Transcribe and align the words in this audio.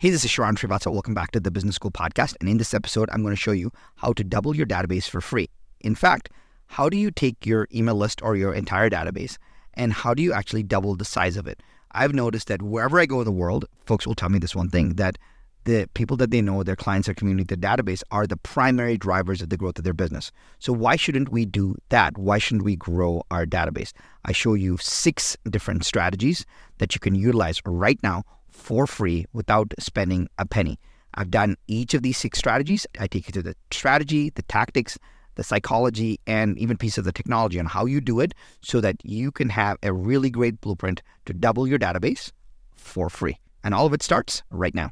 Hey, 0.00 0.10
this 0.10 0.24
is 0.24 0.30
Sharran 0.30 0.56
Srivatsaa. 0.56 0.92
Welcome 0.92 1.14
back 1.14 1.32
to 1.32 1.40
the 1.40 1.50
Business 1.50 1.74
School 1.74 1.90
podcast. 1.90 2.36
And 2.38 2.48
in 2.48 2.58
this 2.58 2.72
episode, 2.72 3.10
I'm 3.10 3.22
going 3.22 3.34
to 3.34 3.40
show 3.40 3.50
you 3.50 3.72
how 3.96 4.12
to 4.12 4.22
double 4.22 4.54
your 4.54 4.64
database 4.64 5.10
for 5.10 5.20
free. 5.20 5.48
In 5.80 5.96
fact, 5.96 6.30
how 6.68 6.88
do 6.88 6.96
you 6.96 7.10
take 7.10 7.44
your 7.44 7.66
email 7.74 7.96
list 7.96 8.22
or 8.22 8.36
your 8.36 8.54
entire 8.54 8.88
database 8.88 9.38
and 9.74 9.92
how 9.92 10.14
do 10.14 10.22
you 10.22 10.32
actually 10.32 10.62
double 10.62 10.94
the 10.94 11.04
size 11.04 11.36
of 11.36 11.48
it? 11.48 11.60
I've 11.90 12.14
noticed 12.14 12.46
that 12.46 12.62
wherever 12.62 13.00
I 13.00 13.06
go 13.06 13.18
in 13.20 13.24
the 13.24 13.32
world, 13.32 13.64
folks 13.86 14.06
will 14.06 14.14
tell 14.14 14.28
me 14.28 14.38
this 14.38 14.54
one 14.54 14.68
thing 14.68 14.90
that 14.90 15.18
the 15.64 15.88
people 15.94 16.16
that 16.18 16.30
they 16.30 16.42
know, 16.42 16.62
their 16.62 16.76
clients, 16.76 17.06
their 17.06 17.14
community, 17.16 17.56
their 17.56 17.76
database 17.76 18.04
are 18.12 18.24
the 18.24 18.36
primary 18.36 18.98
drivers 18.98 19.42
of 19.42 19.48
the 19.48 19.56
growth 19.56 19.78
of 19.78 19.84
their 19.84 19.94
business. 19.94 20.30
So 20.60 20.72
why 20.72 20.94
shouldn't 20.94 21.30
we 21.30 21.44
do 21.44 21.74
that? 21.88 22.16
Why 22.16 22.38
shouldn't 22.38 22.64
we 22.64 22.76
grow 22.76 23.24
our 23.32 23.44
database? 23.44 23.92
I 24.24 24.30
show 24.30 24.54
you 24.54 24.76
six 24.76 25.36
different 25.50 25.84
strategies 25.84 26.46
that 26.78 26.94
you 26.94 27.00
can 27.00 27.16
utilize 27.16 27.60
right 27.66 27.98
now 28.00 28.22
for 28.58 28.86
free 28.86 29.24
without 29.32 29.72
spending 29.78 30.28
a 30.36 30.44
penny. 30.44 30.78
I've 31.14 31.30
done 31.30 31.56
each 31.66 31.94
of 31.94 32.02
these 32.02 32.18
six 32.18 32.38
strategies. 32.38 32.86
I 32.98 33.06
take 33.06 33.26
you 33.26 33.32
through 33.32 33.44
the 33.44 33.56
strategy, 33.70 34.30
the 34.30 34.42
tactics, 34.42 34.98
the 35.36 35.44
psychology, 35.44 36.20
and 36.26 36.58
even 36.58 36.76
piece 36.76 36.98
of 36.98 37.04
the 37.04 37.12
technology 37.12 37.58
on 37.58 37.66
how 37.66 37.86
you 37.86 38.00
do 38.00 38.20
it 38.20 38.34
so 38.60 38.80
that 38.80 38.96
you 39.04 39.30
can 39.30 39.48
have 39.48 39.78
a 39.82 39.92
really 39.92 40.30
great 40.30 40.60
blueprint 40.60 41.02
to 41.26 41.32
double 41.32 41.66
your 41.66 41.78
database 41.78 42.32
for 42.76 43.08
free. 43.08 43.38
And 43.64 43.74
all 43.74 43.86
of 43.86 43.94
it 43.94 44.02
starts 44.02 44.42
right 44.50 44.74
now. 44.74 44.90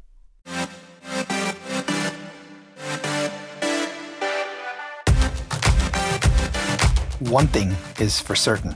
One 7.19 7.47
thing 7.47 7.75
is 7.99 8.19
for 8.19 8.35
certain 8.35 8.75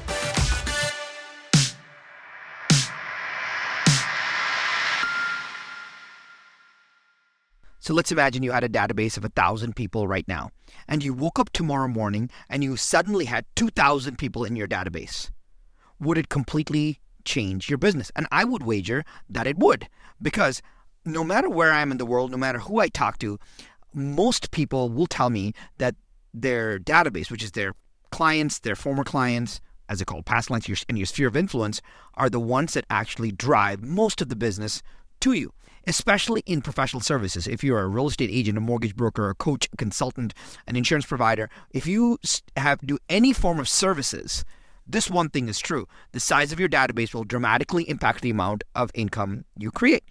So 7.81 7.95
let's 7.95 8.11
imagine 8.11 8.43
you 8.43 8.51
had 8.51 8.63
a 8.63 8.69
database 8.69 9.17
of 9.17 9.25
a 9.25 9.29
thousand 9.29 9.75
people 9.75 10.07
right 10.07 10.27
now, 10.27 10.51
and 10.87 11.03
you 11.03 11.15
woke 11.15 11.39
up 11.39 11.49
tomorrow 11.49 11.87
morning 11.87 12.29
and 12.47 12.63
you 12.63 12.77
suddenly 12.77 13.25
had 13.25 13.43
2,000 13.55 14.19
people 14.19 14.45
in 14.45 14.55
your 14.55 14.67
database. 14.67 15.31
Would 15.99 16.19
it 16.19 16.29
completely 16.29 16.99
change 17.25 17.69
your 17.69 17.79
business? 17.79 18.11
And 18.15 18.27
I 18.31 18.43
would 18.43 18.61
wager 18.61 19.03
that 19.27 19.47
it 19.47 19.57
would, 19.57 19.87
because 20.21 20.61
no 21.05 21.23
matter 21.23 21.49
where 21.49 21.71
I 21.71 21.81
am 21.81 21.91
in 21.91 21.97
the 21.97 22.05
world, 22.05 22.29
no 22.29 22.37
matter 22.37 22.59
who 22.59 22.79
I 22.79 22.87
talk 22.87 23.17
to, 23.17 23.39
most 23.95 24.51
people 24.51 24.89
will 24.89 25.07
tell 25.07 25.31
me 25.31 25.53
that 25.79 25.95
their 26.35 26.77
database, 26.77 27.31
which 27.31 27.43
is 27.43 27.53
their 27.53 27.73
clients, 28.11 28.59
their 28.59 28.75
former 28.75 29.03
clients, 29.03 29.59
as 29.89 29.97
they 29.97 30.05
call 30.05 30.21
past 30.21 30.49
clients, 30.49 30.85
and 30.87 30.99
your 30.99 31.07
sphere 31.07 31.27
of 31.27 31.35
influence, 31.35 31.81
are 32.13 32.29
the 32.29 32.39
ones 32.39 32.75
that 32.75 32.85
actually 32.91 33.31
drive 33.31 33.81
most 33.81 34.21
of 34.21 34.29
the 34.29 34.35
business 34.35 34.83
to 35.21 35.33
you 35.33 35.53
especially 35.87 36.43
in 36.45 36.61
professional 36.61 37.01
services. 37.01 37.47
If 37.47 37.63
you're 37.63 37.79
a 37.79 37.87
real 37.87 38.07
estate 38.07 38.29
agent, 38.31 38.57
a 38.57 38.61
mortgage 38.61 38.95
broker, 38.95 39.29
a 39.29 39.35
coach, 39.35 39.67
a 39.73 39.77
consultant, 39.77 40.33
an 40.67 40.75
insurance 40.75 41.05
provider, 41.05 41.49
if 41.71 41.87
you 41.87 42.19
have 42.55 42.79
do 42.85 42.97
any 43.09 43.33
form 43.33 43.59
of 43.59 43.67
services, 43.67 44.45
this 44.87 45.09
one 45.09 45.29
thing 45.29 45.47
is 45.47 45.59
true. 45.59 45.87
The 46.11 46.19
size 46.19 46.51
of 46.51 46.59
your 46.59 46.69
database 46.69 47.13
will 47.13 47.23
dramatically 47.23 47.89
impact 47.89 48.21
the 48.21 48.29
amount 48.29 48.63
of 48.75 48.91
income 48.93 49.45
you 49.57 49.71
create 49.71 50.03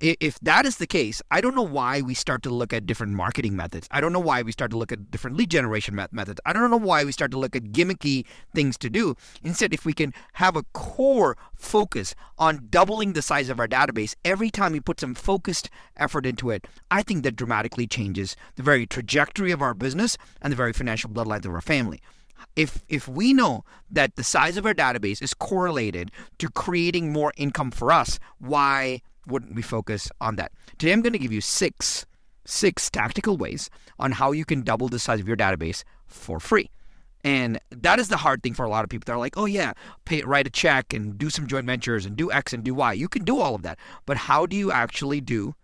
if 0.00 0.38
that 0.40 0.66
is 0.66 0.76
the 0.76 0.86
case, 0.86 1.20
I 1.30 1.40
don't 1.40 1.56
know 1.56 1.62
why 1.62 2.00
we 2.00 2.14
start 2.14 2.42
to 2.44 2.50
look 2.50 2.72
at 2.72 2.86
different 2.86 3.12
marketing 3.14 3.56
methods. 3.56 3.88
I 3.90 4.00
don't 4.00 4.12
know 4.12 4.20
why 4.20 4.42
we 4.42 4.52
start 4.52 4.70
to 4.70 4.78
look 4.78 4.92
at 4.92 5.10
different 5.10 5.36
lead 5.36 5.50
generation 5.50 5.94
methods. 6.12 6.40
I 6.46 6.52
don't 6.52 6.70
know 6.70 6.76
why 6.76 7.04
we 7.04 7.12
start 7.12 7.32
to 7.32 7.38
look 7.38 7.56
at 7.56 7.64
gimmicky 7.72 8.24
things 8.54 8.78
to 8.78 8.90
do. 8.90 9.16
Instead, 9.42 9.74
if 9.74 9.84
we 9.84 9.92
can 9.92 10.14
have 10.34 10.54
a 10.54 10.62
core 10.72 11.36
focus 11.56 12.14
on 12.38 12.68
doubling 12.70 13.14
the 13.14 13.22
size 13.22 13.48
of 13.48 13.58
our 13.58 13.68
database 13.68 14.14
every 14.24 14.50
time 14.50 14.72
we 14.72 14.80
put 14.80 15.00
some 15.00 15.14
focused 15.14 15.70
effort 15.96 16.24
into 16.24 16.50
it, 16.50 16.66
I 16.90 17.02
think 17.02 17.24
that 17.24 17.36
dramatically 17.36 17.86
changes 17.86 18.36
the 18.54 18.62
very 18.62 18.86
trajectory 18.86 19.50
of 19.50 19.60
our 19.60 19.74
business 19.74 20.16
and 20.40 20.52
the 20.52 20.56
very 20.56 20.72
financial 20.72 21.10
bloodlines 21.10 21.46
of 21.46 21.52
our 21.52 21.60
family 21.60 22.00
if 22.56 22.82
if 22.88 23.06
we 23.06 23.32
know 23.32 23.64
that 23.90 24.16
the 24.16 24.24
size 24.24 24.56
of 24.56 24.64
our 24.64 24.74
database 24.74 25.22
is 25.22 25.34
correlated 25.34 26.10
to 26.38 26.48
creating 26.48 27.12
more 27.12 27.32
income 27.36 27.70
for 27.70 27.92
us, 27.92 28.18
why 28.38 29.02
wouldn't 29.26 29.54
we 29.54 29.62
focus 29.62 30.10
on 30.20 30.36
that? 30.36 30.52
Today 30.78 30.92
I'm 30.92 31.02
going 31.02 31.12
to 31.12 31.18
give 31.18 31.32
you 31.32 31.40
six 31.40 32.06
six 32.46 32.90
tactical 32.90 33.36
ways 33.36 33.70
on 33.98 34.12
how 34.12 34.32
you 34.32 34.44
can 34.44 34.62
double 34.62 34.88
the 34.88 34.98
size 34.98 35.20
of 35.20 35.28
your 35.28 35.36
database 35.36 35.84
for 36.06 36.40
free. 36.40 36.70
And 37.22 37.60
that 37.70 37.98
is 37.98 38.08
the 38.08 38.16
hard 38.16 38.42
thing 38.42 38.54
for 38.54 38.64
a 38.64 38.70
lot 38.70 38.82
of 38.82 38.88
people. 38.88 39.04
They're 39.06 39.18
like, 39.18 39.36
oh, 39.36 39.44
yeah, 39.44 39.74
pay, 40.06 40.22
write 40.22 40.46
a 40.46 40.50
check 40.50 40.94
and 40.94 41.18
do 41.18 41.28
some 41.28 41.46
joint 41.46 41.66
ventures 41.66 42.06
and 42.06 42.16
do 42.16 42.32
X 42.32 42.52
and 42.52 42.64
do 42.64 42.74
Y. 42.74 42.94
You 42.94 43.08
can 43.08 43.24
do 43.24 43.38
all 43.38 43.54
of 43.54 43.62
that. 43.62 43.78
But 44.06 44.16
how 44.16 44.46
do 44.46 44.56
you 44.56 44.72
actually 44.72 45.20
do 45.20 45.54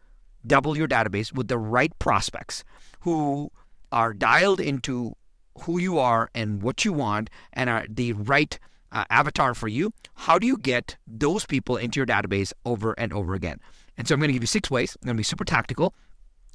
double 0.47 0.77
your 0.77 0.87
database 0.87 1.33
with 1.33 1.49
the 1.49 1.59
right 1.59 1.99
prospects 1.99 2.63
who 3.01 3.51
are 3.91 4.13
dialed 4.13 4.61
into 4.61 5.15
who 5.63 5.79
you 5.79 5.99
are 5.99 6.29
and 6.35 6.63
what 6.63 6.85
you 6.85 6.93
want 6.93 7.31
and 7.55 7.71
are 7.71 7.87
the 7.89 8.13
right 8.13 8.59
uh, 8.97 9.05
avatar 9.11 9.55
for 9.55 9.69
you, 9.69 9.93
how 10.15 10.39
do 10.39 10.47
you 10.47 10.57
get 10.57 10.97
those 11.07 11.45
people 11.45 11.77
into 11.77 12.01
your 12.01 12.07
database 12.07 12.53
over 12.65 12.95
and 12.95 13.13
over 13.13 13.35
again? 13.35 13.61
And 13.99 14.09
so 14.09 14.15
I'm 14.15 14.21
going 14.21 14.29
to 14.29 14.33
give 14.33 14.43
you 14.43 14.47
six 14.47 14.71
ways. 14.71 14.97
I'm 14.97 15.07
going 15.07 15.17
to 15.17 15.21
be 15.21 15.25
super 15.25 15.45
tactical. 15.45 15.95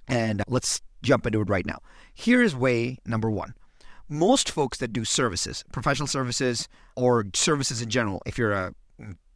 And 0.07 0.41
let's 0.47 0.81
jump 1.03 1.27
into 1.27 1.41
it 1.41 1.49
right 1.49 1.65
now. 1.65 1.79
Here 2.15 2.41
is 2.41 2.55
way 2.55 2.97
number 3.05 3.29
one. 3.29 3.53
Most 4.09 4.49
folks 4.49 4.79
that 4.79 4.91
do 4.91 5.05
services, 5.05 5.63
professional 5.71 6.07
services, 6.07 6.67
or 6.95 7.25
services 7.35 7.79
in 7.79 7.89
general, 7.89 8.23
if 8.25 8.39
you're 8.39 8.53
a 8.53 8.73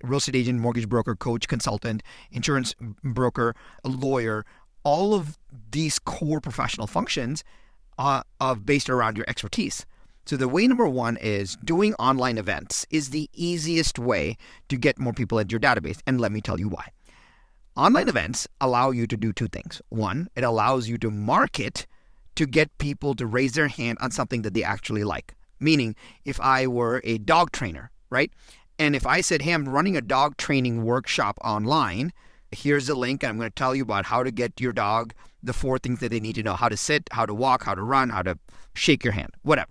real 0.03 0.17
estate 0.17 0.35
agent, 0.35 0.59
mortgage 0.59 0.89
broker, 0.89 1.15
coach, 1.15 1.47
consultant, 1.47 2.01
insurance 2.31 2.73
broker, 3.03 3.55
a 3.83 3.89
lawyer, 3.89 4.45
all 4.83 5.13
of 5.13 5.37
these 5.71 5.99
core 5.99 6.41
professional 6.41 6.87
functions 6.87 7.43
are, 7.99 8.23
of 8.39 8.65
based 8.65 8.89
around 8.89 9.15
your 9.15 9.25
expertise. 9.29 9.85
So 10.25 10.37
the 10.37 10.47
way 10.47 10.65
number 10.65 10.87
one 10.87 11.17
is 11.17 11.55
doing 11.63 11.93
online 11.95 12.39
events 12.39 12.87
is 12.89 13.11
the 13.11 13.29
easiest 13.33 13.99
way 13.99 14.37
to 14.69 14.77
get 14.77 14.97
more 14.97 15.13
people 15.13 15.37
into 15.37 15.53
your 15.53 15.59
database. 15.59 15.99
And 16.07 16.19
let 16.19 16.31
me 16.31 16.41
tell 16.41 16.59
you 16.59 16.67
why. 16.67 16.89
Online 17.77 18.09
events 18.09 18.47
allow 18.59 18.89
you 18.89 19.05
to 19.05 19.17
do 19.17 19.31
two 19.31 19.47
things. 19.47 19.83
One, 19.89 20.29
it 20.35 20.43
allows 20.43 20.89
you 20.89 20.97
to 20.99 21.11
market 21.11 21.85
to 22.35 22.47
get 22.47 22.75
people 22.79 23.13
to 23.15 23.27
raise 23.27 23.53
their 23.53 23.67
hand 23.67 23.99
on 24.01 24.09
something 24.09 24.41
that 24.41 24.55
they 24.55 24.63
actually 24.63 25.03
like. 25.03 25.35
Meaning, 25.59 25.95
if 26.25 26.41
I 26.41 26.65
were 26.65 27.01
a 27.03 27.19
dog 27.19 27.51
trainer, 27.51 27.91
right? 28.09 28.31
And 28.79 28.95
if 28.95 29.05
I 29.05 29.21
said, 29.21 29.43
hey, 29.43 29.53
I'm 29.53 29.69
running 29.69 29.95
a 29.95 30.01
dog 30.01 30.37
training 30.37 30.83
workshop 30.83 31.37
online, 31.43 32.11
here's 32.51 32.87
the 32.87 32.95
link, 32.95 33.21
and 33.21 33.29
I'm 33.29 33.37
going 33.37 33.49
to 33.49 33.55
tell 33.55 33.75
you 33.75 33.83
about 33.83 34.05
how 34.05 34.23
to 34.23 34.31
get 34.31 34.59
your 34.59 34.73
dog 34.73 35.13
the 35.43 35.53
four 35.53 35.77
things 35.77 35.99
that 35.99 36.09
they 36.09 36.19
need 36.19 36.35
to 36.35 36.43
know 36.43 36.55
how 36.55 36.67
to 36.67 36.75
sit, 36.77 37.07
how 37.11 37.27
to 37.27 37.33
walk, 37.33 37.65
how 37.65 37.75
to 37.75 37.83
run, 37.83 38.09
how 38.09 38.23
to 38.23 38.39
shake 38.73 39.03
your 39.03 39.13
hand, 39.13 39.29
whatever 39.43 39.69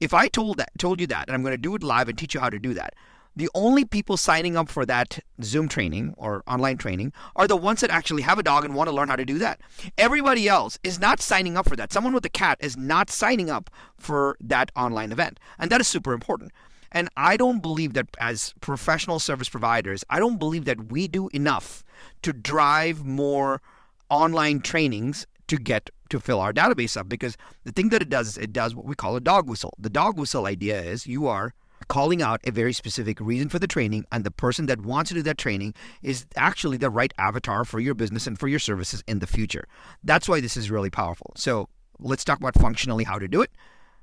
if 0.00 0.14
I 0.14 0.28
told 0.28 0.58
that 0.58 0.70
told 0.78 1.00
you 1.00 1.06
that, 1.08 1.28
and 1.28 1.34
I'm 1.34 1.42
going 1.42 1.52
to 1.52 1.58
do 1.58 1.74
it 1.74 1.82
live 1.82 2.08
and 2.08 2.16
teach 2.18 2.34
you 2.34 2.40
how 2.40 2.50
to 2.50 2.58
do 2.58 2.74
that, 2.74 2.94
the 3.36 3.50
only 3.54 3.84
people 3.84 4.16
signing 4.16 4.56
up 4.56 4.70
for 4.70 4.86
that 4.86 5.18
Zoom 5.42 5.68
training 5.68 6.14
or 6.16 6.42
online 6.46 6.78
training 6.78 7.12
are 7.36 7.46
the 7.46 7.56
ones 7.56 7.82
that 7.82 7.90
actually 7.90 8.22
have 8.22 8.38
a 8.38 8.42
dog 8.42 8.64
and 8.64 8.74
want 8.74 8.88
to 8.88 8.94
learn 8.94 9.08
how 9.08 9.16
to 9.16 9.26
do 9.26 9.38
that. 9.38 9.60
Everybody 9.98 10.48
else 10.48 10.78
is 10.82 10.98
not 10.98 11.20
signing 11.20 11.54
up 11.54 11.68
for 11.68 11.76
that. 11.76 11.92
Someone 11.92 12.14
with 12.14 12.24
a 12.24 12.30
cat 12.30 12.56
is 12.62 12.78
not 12.78 13.10
signing 13.10 13.50
up 13.50 13.68
for 13.98 14.38
that 14.40 14.72
online 14.74 15.12
event. 15.12 15.38
And 15.58 15.70
that 15.70 15.82
is 15.82 15.86
super 15.86 16.14
important. 16.14 16.50
And 16.90 17.10
I 17.14 17.36
don't 17.36 17.60
believe 17.60 17.92
that 17.92 18.06
as 18.18 18.54
professional 18.62 19.18
service 19.18 19.50
providers, 19.50 20.02
I 20.08 20.18
don't 20.18 20.38
believe 20.38 20.64
that 20.64 20.90
we 20.90 21.06
do 21.06 21.28
enough 21.34 21.84
to 22.22 22.32
drive 22.32 23.04
more 23.04 23.60
online 24.08 24.60
trainings 24.60 25.26
to 25.48 25.58
get 25.58 25.90
to 26.10 26.20
fill 26.20 26.40
our 26.40 26.52
database 26.52 26.96
up 26.96 27.08
because 27.08 27.36
the 27.64 27.72
thing 27.72 27.88
that 27.90 28.02
it 28.02 28.08
does 28.08 28.28
is 28.28 28.38
it 28.38 28.52
does 28.52 28.74
what 28.74 28.86
we 28.86 28.94
call 28.94 29.16
a 29.16 29.20
dog 29.20 29.48
whistle. 29.48 29.74
The 29.78 29.90
dog 29.90 30.18
whistle 30.18 30.46
idea 30.46 30.80
is 30.80 31.06
you 31.06 31.26
are 31.26 31.54
calling 31.88 32.22
out 32.22 32.40
a 32.44 32.50
very 32.50 32.72
specific 32.72 33.20
reason 33.20 33.48
for 33.48 33.58
the 33.58 33.66
training 33.66 34.04
and 34.10 34.24
the 34.24 34.30
person 34.30 34.66
that 34.66 34.80
wants 34.80 35.08
to 35.08 35.14
do 35.14 35.22
that 35.22 35.38
training 35.38 35.74
is 36.02 36.26
actually 36.36 36.76
the 36.76 36.90
right 36.90 37.12
avatar 37.18 37.64
for 37.64 37.80
your 37.80 37.94
business 37.94 38.26
and 38.26 38.38
for 38.38 38.48
your 38.48 38.58
services 38.58 39.02
in 39.06 39.18
the 39.18 39.26
future. 39.26 39.66
That's 40.02 40.28
why 40.28 40.40
this 40.40 40.56
is 40.56 40.70
really 40.70 40.90
powerful. 40.90 41.32
So, 41.36 41.68
let's 41.98 42.24
talk 42.24 42.38
about 42.38 42.54
functionally 42.54 43.04
how 43.04 43.18
to 43.18 43.28
do 43.28 43.42
it. 43.42 43.50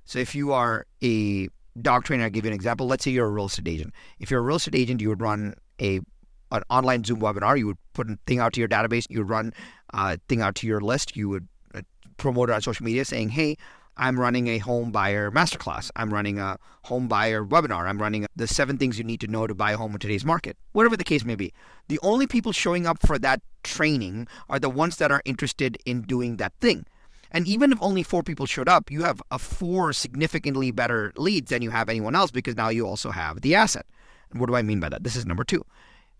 So, 0.05 0.19
if 0.19 0.35
you 0.35 0.53
are 0.53 0.85
a 1.03 1.49
dog 1.81 2.03
trainer, 2.03 2.25
I'll 2.25 2.29
give 2.29 2.45
you 2.45 2.51
an 2.51 2.55
example. 2.55 2.87
Let's 2.87 3.03
say 3.03 3.11
you're 3.11 3.27
a 3.27 3.31
real 3.31 3.45
estate 3.45 3.67
agent. 3.67 3.93
If 4.19 4.31
you're 4.31 4.39
a 4.39 4.43
real 4.43 4.57
estate 4.57 4.75
agent, 4.75 5.01
you 5.01 5.09
would 5.09 5.21
run 5.21 5.55
a 5.81 6.01
an 6.51 6.61
online 6.69 7.03
Zoom 7.03 7.19
webinar. 7.19 7.57
You 7.57 7.65
would 7.65 7.77
put 7.93 8.09
a 8.09 8.17
thing 8.27 8.39
out 8.39 8.53
to 8.53 8.59
your 8.59 8.69
database. 8.69 9.07
You 9.09 9.19
would 9.19 9.29
run 9.29 9.53
a 9.91 10.19
thing 10.29 10.41
out 10.41 10.55
to 10.55 10.67
your 10.67 10.81
list. 10.81 11.17
You 11.17 11.27
would 11.29 11.47
promote 12.17 12.49
it 12.49 12.53
on 12.53 12.61
social 12.61 12.85
media 12.85 13.05
saying, 13.05 13.29
hey, 13.29 13.57
I'm 13.95 14.19
running 14.19 14.47
a 14.47 14.57
home 14.57 14.91
buyer 14.91 15.29
masterclass. 15.29 15.91
I'm 15.95 16.11
running 16.11 16.39
a 16.39 16.57
home 16.85 17.07
buyer 17.07 17.45
webinar. 17.45 17.87
I'm 17.87 18.01
running 18.01 18.25
the 18.35 18.47
seven 18.47 18.77
things 18.77 18.97
you 18.97 19.03
need 19.03 19.21
to 19.21 19.27
know 19.27 19.45
to 19.45 19.53
buy 19.53 19.73
a 19.73 19.77
home 19.77 19.93
in 19.93 19.99
today's 19.99 20.25
market. 20.25 20.57
Whatever 20.71 20.97
the 20.97 21.03
case 21.03 21.23
may 21.23 21.35
be. 21.35 21.53
The 21.89 21.99
only 22.01 22.25
people 22.25 22.51
showing 22.51 22.87
up 22.87 23.05
for 23.05 23.19
that 23.19 23.41
training 23.63 24.27
are 24.49 24.59
the 24.59 24.69
ones 24.69 24.97
that 24.97 25.11
are 25.11 25.21
interested 25.25 25.77
in 25.85 26.01
doing 26.01 26.37
that 26.37 26.53
thing. 26.59 26.85
And 27.29 27.47
even 27.47 27.71
if 27.71 27.79
only 27.81 28.03
four 28.03 28.23
people 28.23 28.45
showed 28.45 28.69
up, 28.69 28.91
you 28.91 29.03
have 29.03 29.21
a 29.31 29.39
four 29.39 29.93
significantly 29.93 30.71
better 30.71 31.11
leads 31.15 31.49
than 31.49 31.61
you 31.61 31.71
have 31.71 31.89
anyone 31.89 32.15
else 32.15 32.31
because 32.31 32.55
now 32.55 32.69
you 32.69 32.87
also 32.87 33.11
have 33.11 33.41
the 33.41 33.55
asset. 33.55 33.85
And 34.31 34.39
what 34.39 34.47
do 34.47 34.55
I 34.55 34.61
mean 34.61 34.79
by 34.79 34.89
that? 34.89 35.03
This 35.03 35.15
is 35.15 35.25
number 35.25 35.43
two. 35.43 35.65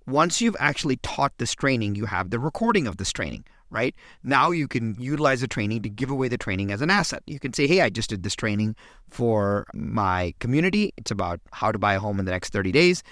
Once 0.06 0.42
you've 0.42 0.58
actually 0.60 0.98
taught 0.98 1.38
this 1.38 1.54
training, 1.54 1.96
you 1.96 2.06
have 2.06 2.30
the 2.30 2.40
recording 2.40 2.88
of 2.88 2.98
this 2.98 3.12
training 3.12 3.46
right? 3.74 3.96
Now 4.24 4.52
you 4.52 4.68
can 4.68 4.96
utilize 5.00 5.42
the 5.42 5.48
training 5.48 5.82
to 5.82 5.90
give 5.90 6.10
away 6.10 6.28
the 6.28 6.38
training 6.38 6.72
as 6.72 6.82
an 6.82 6.90
asset. 6.90 7.24
You 7.26 7.40
can 7.40 7.54
say, 7.54 7.68
hey, 7.68 7.82
I 7.82 7.90
just 7.90 8.10
did 8.10 8.24
this 8.24 8.36
training 8.36 8.76
for 9.10 9.66
my 9.74 10.34
community. 10.40 10.94
It's 10.96 11.12
about 11.12 11.42
how 11.52 11.72
to 11.72 11.80
buy 11.80 11.96
a 11.96 12.00
home 12.00 12.20
in 12.20 12.26
the 12.26 12.32
next 12.32 12.54
30 12.54 12.72
days. 12.72 13.04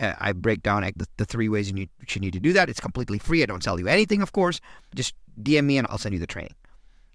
Uh, 0.00 0.14
I 0.18 0.32
break 0.32 0.62
down 0.62 0.90
the, 1.16 1.24
three 1.24 1.48
ways 1.48 1.68
you 1.68 1.74
need, 1.74 1.90
you 2.08 2.20
need 2.20 2.32
to 2.32 2.40
do 2.40 2.52
that. 2.54 2.68
It's 2.68 2.80
completely 2.80 3.18
free. 3.18 3.42
I 3.42 3.46
don't 3.46 3.62
sell 3.62 3.78
you 3.78 3.88
anything, 3.88 4.22
of 4.22 4.32
course. 4.32 4.60
Just 4.94 5.14
DM 5.40 5.64
me 5.64 5.78
and 5.78 5.86
I'll 5.90 5.98
send 5.98 6.14
you 6.14 6.18
the 6.18 6.26
training. 6.26 6.54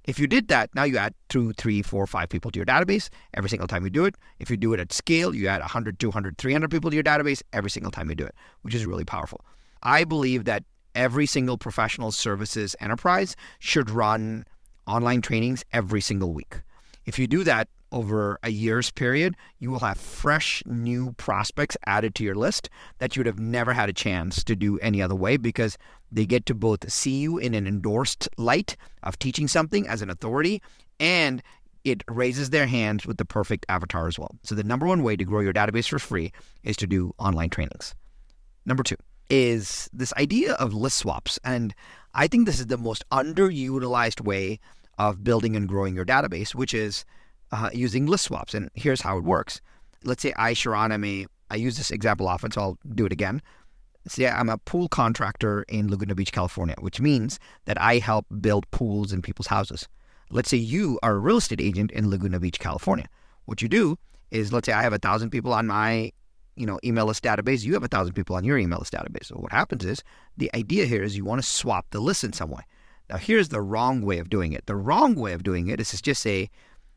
If 0.06 0.18
you 0.18 0.26
did 0.26 0.48
that, 0.48 0.74
now 0.74 0.84
you 0.84 0.98
add 0.98 1.14
two, 1.30 1.54
three, 1.54 1.84
four, 1.84 2.08
five 2.08 2.30
people 2.30 2.50
to 2.52 2.58
your 2.58 2.66
database 2.66 3.10
every 3.36 3.50
single 3.50 3.68
time 3.68 3.84
you 3.84 3.92
do 3.92 4.06
it. 4.06 4.16
If 4.40 4.50
you 4.50 4.58
do 4.58 4.74
it 4.74 4.80
at 4.80 4.92
scale, 4.92 5.36
you 5.36 5.48
add 5.48 5.60
100, 5.60 6.00
200, 6.00 6.38
300 6.40 6.72
people 6.72 6.90
to 6.90 6.96
your 6.96 7.04
database 7.04 7.44
every 7.54 7.70
single 7.70 7.92
time 7.92 8.10
you 8.10 8.16
do 8.16 8.26
it, 8.26 8.34
which 8.64 8.74
is 8.74 8.86
really 8.88 9.06
powerful. 9.06 9.46
I 9.84 10.04
believe 10.04 10.46
that 10.46 10.64
every 10.96 11.26
single 11.26 11.58
professional 11.58 12.12
services 12.12 12.76
enterprise 12.80 13.36
should 13.60 13.90
run 13.90 14.46
online 14.88 15.22
trainings 15.22 15.64
every 15.72 16.02
single 16.02 16.34
week. 16.34 16.62
If 17.06 17.18
you 17.18 17.28
do 17.28 17.44
that 17.44 17.68
over 17.92 18.40
a 18.44 18.50
year's 18.50 18.92
period, 18.92 19.36
you 19.60 19.70
will 19.70 19.80
have 19.80 19.98
fresh 19.98 20.64
new 20.66 21.14
prospects 21.14 21.76
added 21.86 22.16
to 22.16 22.24
your 22.24 22.36
list 22.36 22.70
that 23.00 23.16
you 23.16 23.20
would 23.20 23.28
have 23.28 23.40
never 23.40 23.74
had 23.74 23.90
a 23.90 23.94
chance 23.94 24.44
to 24.46 24.56
do 24.56 24.80
any 24.80 25.02
other 25.02 25.16
way 25.16 25.38
because 25.38 25.78
they 26.12 26.26
get 26.26 26.46
to 26.46 26.56
both 26.56 26.90
see 26.92 27.20
you 27.20 27.38
in 27.38 27.54
an 27.54 27.68
endorsed 27.68 28.30
light 28.38 28.78
of 29.04 29.20
teaching 29.20 29.48
something 29.48 29.88
as 29.88 30.02
an 30.02 30.10
authority 30.10 30.62
and 31.00 31.42
it 31.84 32.04
raises 32.08 32.52
their 32.52 32.68
hands 32.68 33.06
with 33.06 33.18
the 33.18 33.26
perfect 33.26 33.66
avatar 33.68 34.08
as 34.08 34.20
well. 34.20 34.36
So 34.44 34.56
the 34.56 34.64
number 34.64 34.86
one 34.86 35.04
way 35.04 35.16
to 35.16 35.24
grow 35.24 35.40
your 35.40 35.54
database 35.54 35.88
for 35.88 36.00
free 36.00 36.32
is 36.64 36.78
to 36.78 36.88
do 36.88 37.14
online 37.18 37.50
trainings. 37.50 37.96
Number 38.66 38.84
2, 38.84 38.96
is 39.32 39.90
this 39.94 40.14
idea 40.18 40.54
of 40.56 40.74
list 40.74 40.98
swaps. 40.98 41.40
And 41.44 41.74
I 42.14 42.28
think 42.28 42.46
this 42.46 42.60
is 42.60 42.68
the 42.68 42.78
most 42.78 43.08
underutilized 43.10 44.22
way 44.22 44.60
of 45.00 45.24
building 45.24 45.56
and 45.56 45.68
growing 45.68 45.96
your 45.96 46.06
database, 46.06 46.54
which 46.54 46.74
is 46.74 47.06
uh, 47.52 47.70
using 47.74 48.06
list 48.06 48.26
swaps. 48.26 48.54
And 48.54 48.70
here's 48.76 49.02
how 49.02 49.18
it 49.18 49.24
works. 49.24 49.62
Let's 50.04 50.22
say 50.22 50.34
I, 50.36 50.54
Sharran, 50.54 50.92
am 50.92 51.06
a, 51.06 51.26
I 51.50 51.56
use 51.56 51.78
this 51.78 51.92
example 51.92 52.28
often, 52.28 52.52
so 52.52 52.62
I'll 52.62 52.78
do 52.94 53.06
it 53.06 53.14
again. 53.14 53.42
Say 54.06 54.28
I'm 54.28 54.50
a 54.50 54.58
pool 54.58 54.90
contractor 54.90 55.64
in 55.70 55.90
Laguna 55.90 56.14
Beach, 56.14 56.34
California, 56.34 56.76
which 56.80 57.00
means 57.00 57.40
that 57.66 57.80
I 57.80 58.00
help 58.00 58.26
build 58.42 58.70
pools 58.72 59.14
in 59.14 59.22
people's 59.22 59.48
houses. 59.48 59.88
Let's 60.30 60.50
say 60.50 60.58
you 60.58 61.00
are 61.04 61.14
a 61.14 61.20
real 61.20 61.38
estate 61.38 61.62
agent 61.62 61.92
in 61.92 62.10
Laguna 62.10 62.40
Beach, 62.40 62.60
California. 62.60 63.08
What 63.46 63.62
you 63.62 63.70
do 63.70 63.98
is, 64.30 64.52
let's 64.52 64.66
say 64.66 64.74
I 64.74 64.82
have 64.82 64.94
a 64.94 64.98
thousand 64.98 65.30
people 65.30 65.54
on 65.54 65.68
my 65.68 66.12
you 66.56 66.66
know, 66.66 66.80
email 66.84 67.06
list 67.06 67.24
database, 67.24 67.64
you 67.64 67.74
have 67.74 67.84
a 67.84 67.88
thousand 67.88 68.14
people 68.14 68.36
on 68.36 68.44
your 68.44 68.58
email 68.58 68.80
list 68.80 68.94
database. 68.94 69.26
So 69.26 69.36
what 69.36 69.52
happens 69.52 69.86
is 69.86 70.04
the 70.38 70.52
idea 70.54 70.86
here 70.86 71.04
is 71.04 71.18
you 71.18 71.26
want 71.26 71.42
to 71.42 71.48
swap 71.48 71.88
the 71.92 72.00
list 72.00 72.24
in 72.24 72.34
some 72.34 72.50
way. 72.50 72.64
Now 73.10 73.18
here's 73.18 73.50
the 73.50 73.62
wrong 73.62 74.02
way 74.02 74.20
of 74.20 74.30
doing 74.30 74.54
it. 74.54 74.66
The 74.66 74.76
wrong 74.76 75.16
way 75.16 75.34
of 75.34 75.44
doing 75.44 75.68
it 75.68 75.80
is 75.80 75.90
to 75.92 76.02
just 76.02 76.22
say, 76.22 76.50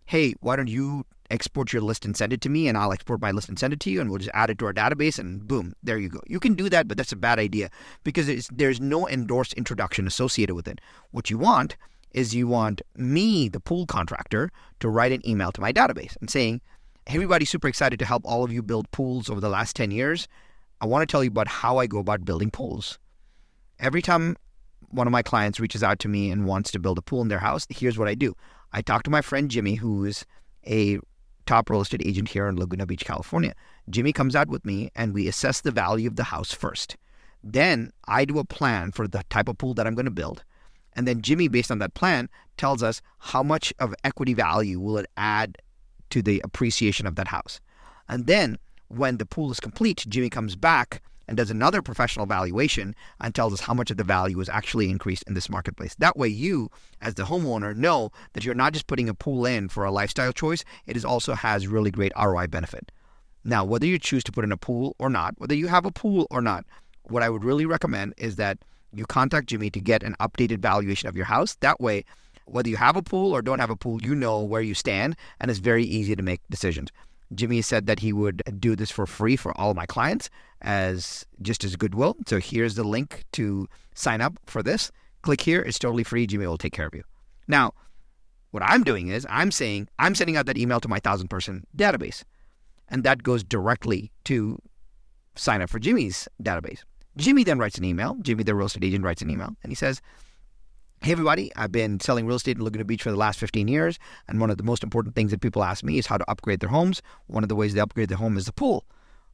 hey, 0.07 0.35
why 0.41 0.57
don't 0.57 0.69
you 0.69 1.07
export 1.31 1.73
your 1.73 1.83
list 1.83 2.05
and 2.05 2.17
send 2.17 2.33
it 2.33 2.41
to 2.43 2.49
me 2.49 2.69
and 2.69 2.77
I'll 2.77 2.93
export 2.93 3.21
my 3.21 3.31
list 3.31 3.49
and 3.49 3.59
send 3.59 3.73
it 3.73 3.81
to 3.81 3.91
you 3.91 4.01
and 4.01 4.11
we'll 4.11 4.19
just 4.19 4.31
add 4.35 4.51
it 4.51 4.59
to 4.59 4.67
our 4.67 4.75
database 4.75 5.19
and 5.19 5.47
boom, 5.47 5.75
there 5.83 5.99
you 5.99 6.09
go. 6.09 6.21
You 6.27 6.39
can 6.39 6.55
do 6.55 6.69
that, 6.69 6.87
but 6.87 6.97
that's 6.97 7.13
a 7.13 7.17
bad 7.17 7.39
idea 7.39 7.71
because 8.05 8.49
there's 8.49 8.81
no 8.81 9.09
endorsed 9.09 9.55
introduction 9.55 10.07
associated 10.07 10.55
with 10.55 10.69
it. 10.69 10.81
What 11.11 11.31
you 11.31 11.39
want 11.39 11.77
is 12.13 12.35
you 12.35 12.47
want 12.47 12.81
me, 12.97 13.49
the 13.49 13.59
pool 13.59 13.87
contractor, 13.87 14.51
to 14.81 14.89
write 14.89 15.13
an 15.13 15.27
email 15.29 15.51
to 15.53 15.61
my 15.61 15.73
database 15.73 16.17
and 16.21 16.31
saying, 16.31 16.61
everybody's 17.07 17.51
super 17.51 17.69
excited 17.69 17.99
to 17.99 18.05
help 18.05 18.23
all 18.25 18.45
of 18.45 18.53
you 18.53 18.63
build 18.63 18.91
pools 18.91 19.29
over 19.29 19.41
the 19.41 19.49
last 19.49 19.77
10 19.77 19.91
years. 19.91 20.29
I 20.81 20.87
want 20.87 21.03
to 21.03 21.11
tell 21.11 21.23
you 21.23 21.29
about 21.29 21.49
how 21.49 21.79
I 21.79 21.87
go 21.87 21.99
about 21.99 22.25
building 22.25 22.51
pools. 22.51 22.99
Every 23.79 24.03
time 24.03 24.37
one 24.91 25.07
of 25.07 25.13
my 25.13 25.23
clients 25.23 25.61
reaches 25.61 25.83
out 25.83 25.99
to 26.01 26.09
me 26.09 26.31
and 26.31 26.47
wants 26.47 26.71
to 26.73 26.79
build 26.79 26.99
a 26.99 27.03
pool 27.03 27.23
in 27.23 27.29
their 27.29 27.39
house, 27.39 27.67
here's 27.71 27.99
what 27.99 28.09
I 28.09 28.15
do. 28.15 28.35
I 28.73 28.83
talk 28.83 29.03
to 29.05 29.11
my 29.11 29.23
friend 29.23 29.51
Jimmy, 29.51 29.75
who's 29.75 30.25
a 30.67 30.99
top 31.47 31.69
real 31.69 31.81
estate 31.81 32.03
agent 32.05 32.29
here 32.29 32.49
in 32.49 32.57
Laguna 32.57 32.87
Beach, 32.87 33.05
California. 33.05 33.55
Jimmy 33.91 34.13
comes 34.13 34.35
out 34.35 34.49
with 34.49 34.65
me 34.65 34.91
and 34.95 35.13
we 35.13 35.29
assess 35.29 35.61
the 35.61 35.71
value 35.71 36.09
of 36.09 36.17
the 36.17 36.25
house 36.25 36.53
first. 36.53 36.97
Then 37.43 37.91
I 38.07 38.25
do 38.25 38.39
a 38.39 38.45
plan 38.45 38.93
for 38.93 39.07
the 39.07 39.23
type 39.29 39.49
of 39.49 39.59
pool 39.59 39.75
that 39.75 39.87
I'm 39.87 39.95
going 39.95 40.07
to 40.07 40.11
build. 40.11 40.43
And 40.95 41.07
then 41.07 41.23
Jimmy, 41.23 41.49
based 41.49 41.71
on 41.71 41.79
that 41.81 41.95
plan, 41.95 42.31
tells 42.57 42.83
us 42.83 43.03
how 43.19 43.43
much 43.43 43.73
of 43.79 43.95
equity 44.05 44.33
value 44.33 44.81
will 44.81 44.97
it 44.97 45.07
add 45.17 45.59
to 46.15 46.23
the 46.23 46.41
appreciation 46.45 47.09
of 47.09 47.17
that 47.17 47.27
house. 47.27 47.61
And 48.09 48.29
then 48.29 48.57
when 48.87 49.17
the 49.17 49.27
pool 49.27 49.51
is 49.51 49.59
complete, 49.59 50.05
Jimmy 50.09 50.31
comes 50.31 50.55
back 50.55 51.03
and 51.27 51.37
does 51.37 51.51
another 51.51 51.83
professional 51.83 52.25
valuation 52.25 52.95
and 53.21 53.35
tells 53.35 53.53
us 53.53 53.59
how 53.59 53.75
much 53.75 53.91
of 53.91 53.97
the 53.97 54.05
value 54.05 54.39
is 54.39 54.49
actually 54.49 54.91
increased 54.91 55.25
in 55.27 55.35
this 55.35 55.51
marketplace. 55.51 55.97
That 55.97 56.17
way, 56.17 56.29
you, 56.29 56.71
as 57.01 57.15
the 57.15 57.25
homeowner, 57.25 57.75
know 57.75 58.13
that 58.33 58.45
you're 58.45 58.55
not 58.55 58.75
just 58.75 58.87
putting 58.87 59.09
a 59.09 59.15
pool 59.15 59.45
in 59.45 59.69
for 59.69 59.85
a 59.85 59.91
lifestyle 59.91 60.33
choice, 60.33 60.65
it 60.87 60.97
is 60.97 61.05
also 61.05 61.35
has 61.35 61.67
really 61.67 61.91
great 61.91 62.13
ROI 62.17 62.47
benefit. 62.47 62.93
Now, 63.43 63.65
whether 63.65 63.87
you 63.87 63.99
choose 63.99 64.23
to 64.25 64.33
put 64.33 64.45
in 64.45 64.53
a 64.53 64.57
pool 64.57 64.95
or 65.01 65.11
not, 65.11 65.35
whether 65.39 65.57
you 65.57 65.67
have 65.67 65.85
a 65.85 65.91
pool 65.91 66.29
or 66.31 66.41
not, 66.41 66.65
what 67.03 67.25
I 67.25 67.29
would 67.29 67.43
really 67.43 67.67
recommend 67.67 68.15
is 68.19 68.37
that 68.37 68.59
you 68.93 69.05
contact 69.05 69.49
Jimmy 69.49 69.69
to 69.71 69.81
get 69.81 70.05
an 70.05 70.15
updated 70.21 70.59
valuation 70.59 71.09
of 71.09 71.17
your 71.17 71.27
house. 71.27 71.57
That 71.57 71.81
way, 71.81 72.05
whether 72.47 72.69
you 72.69 72.77
have 72.77 72.97
a 72.97 73.03
pool 73.03 73.33
or 73.33 73.43
don't 73.43 73.59
have 73.59 73.71
a 73.71 73.77
pool, 73.77 74.03
you 74.03 74.15
know 74.15 74.41
where 74.43 74.61
you 74.61 74.75
stand, 74.75 75.17
and 75.41 75.51
it's 75.51 75.61
very 75.61 75.85
easy 75.85 76.15
to 76.15 76.23
make 76.23 76.41
decisions. 76.51 76.91
Jimmy 77.35 77.63
said 77.63 77.87
that 77.87 78.01
he 78.01 78.13
would 78.13 78.43
do 78.59 78.77
this 78.77 78.91
for 78.91 79.07
free 79.07 79.37
for 79.37 79.57
all 79.59 79.75
my 79.75 79.87
clients 79.87 80.31
as 80.63 81.27
just 81.43 81.65
as 81.65 81.77
goodwill. 81.77 82.17
So 82.27 82.39
here's 82.39 82.75
the 82.75 82.85
link 82.85 83.25
to 83.33 83.69
sign 83.95 84.21
up 84.21 84.39
for 84.47 84.63
this. 84.63 84.91
Click 85.23 85.41
here, 85.41 85.63
it's 85.63 85.79
totally 85.79 86.05
free. 86.05 86.27
Jimmy 86.27 86.47
will 86.47 86.59
take 86.59 86.73
care 86.73 86.87
of 86.87 86.95
you. 86.95 87.03
Now, 87.49 87.73
what 88.51 88.63
I'm 88.63 88.85
doing 88.85 89.09
is 89.09 89.27
I'm 89.29 89.51
saying 89.51 89.89
I'm 89.99 90.15
sending 90.15 90.37
out 90.37 90.47
that 90.47 90.59
email 90.59 90.81
to 90.81 90.89
my 90.89 91.01
thousand 91.01 91.29
person 91.29 91.67
database. 91.77 92.23
And 92.89 93.03
that 93.03 93.23
goes 93.23 93.43
directly 93.43 94.13
to 94.25 94.61
sign 95.35 95.63
up 95.63 95.71
for 95.71 95.79
Jimmy's 95.79 96.29
database. 96.43 96.83
Jimmy 97.17 97.43
then 97.43 97.59
writes 97.59 97.79
an 97.79 97.85
email. 97.85 98.17
Jimmy, 98.21 98.45
the 98.45 98.55
real 98.55 98.67
estate 98.67 98.85
agent, 98.85 99.05
writes 99.05 99.23
an 99.23 99.31
email 99.31 99.57
and 99.63 99.71
he 99.71 99.75
says, 99.75 100.01
Hey, 101.05 101.13
everybody, 101.13 101.53
I've 101.55 101.71
been 101.71 102.01
selling 102.01 102.27
real 102.27 102.37
estate 102.37 102.57
in 102.57 102.65
Laguna 102.65 102.87
Beach 102.87 103.03
for 103.03 103.11
the 103.11 103.19
last 103.19 103.39
15 103.39 103.69
years. 103.69 103.99
And 104.27 104.41
one 104.41 104.49
of 104.49 104.57
the 104.57 104.63
most 104.63 104.83
important 104.83 105.15
things 105.15 105.33
that 105.33 105.43
people 105.43 105.63
ask 105.63 105.85
me 105.85 105.99
is 105.99 106.07
how 106.07 106.17
to 106.17 106.31
upgrade 106.31 106.61
their 106.61 106.71
homes. 106.71 107.03
One 107.27 107.43
of 107.43 107.51
the 107.51 107.55
ways 107.55 107.75
they 107.75 107.81
upgrade 107.81 108.09
their 108.09 108.17
home 108.17 108.39
is 108.39 108.47
the 108.47 108.55
pool. 108.55 108.87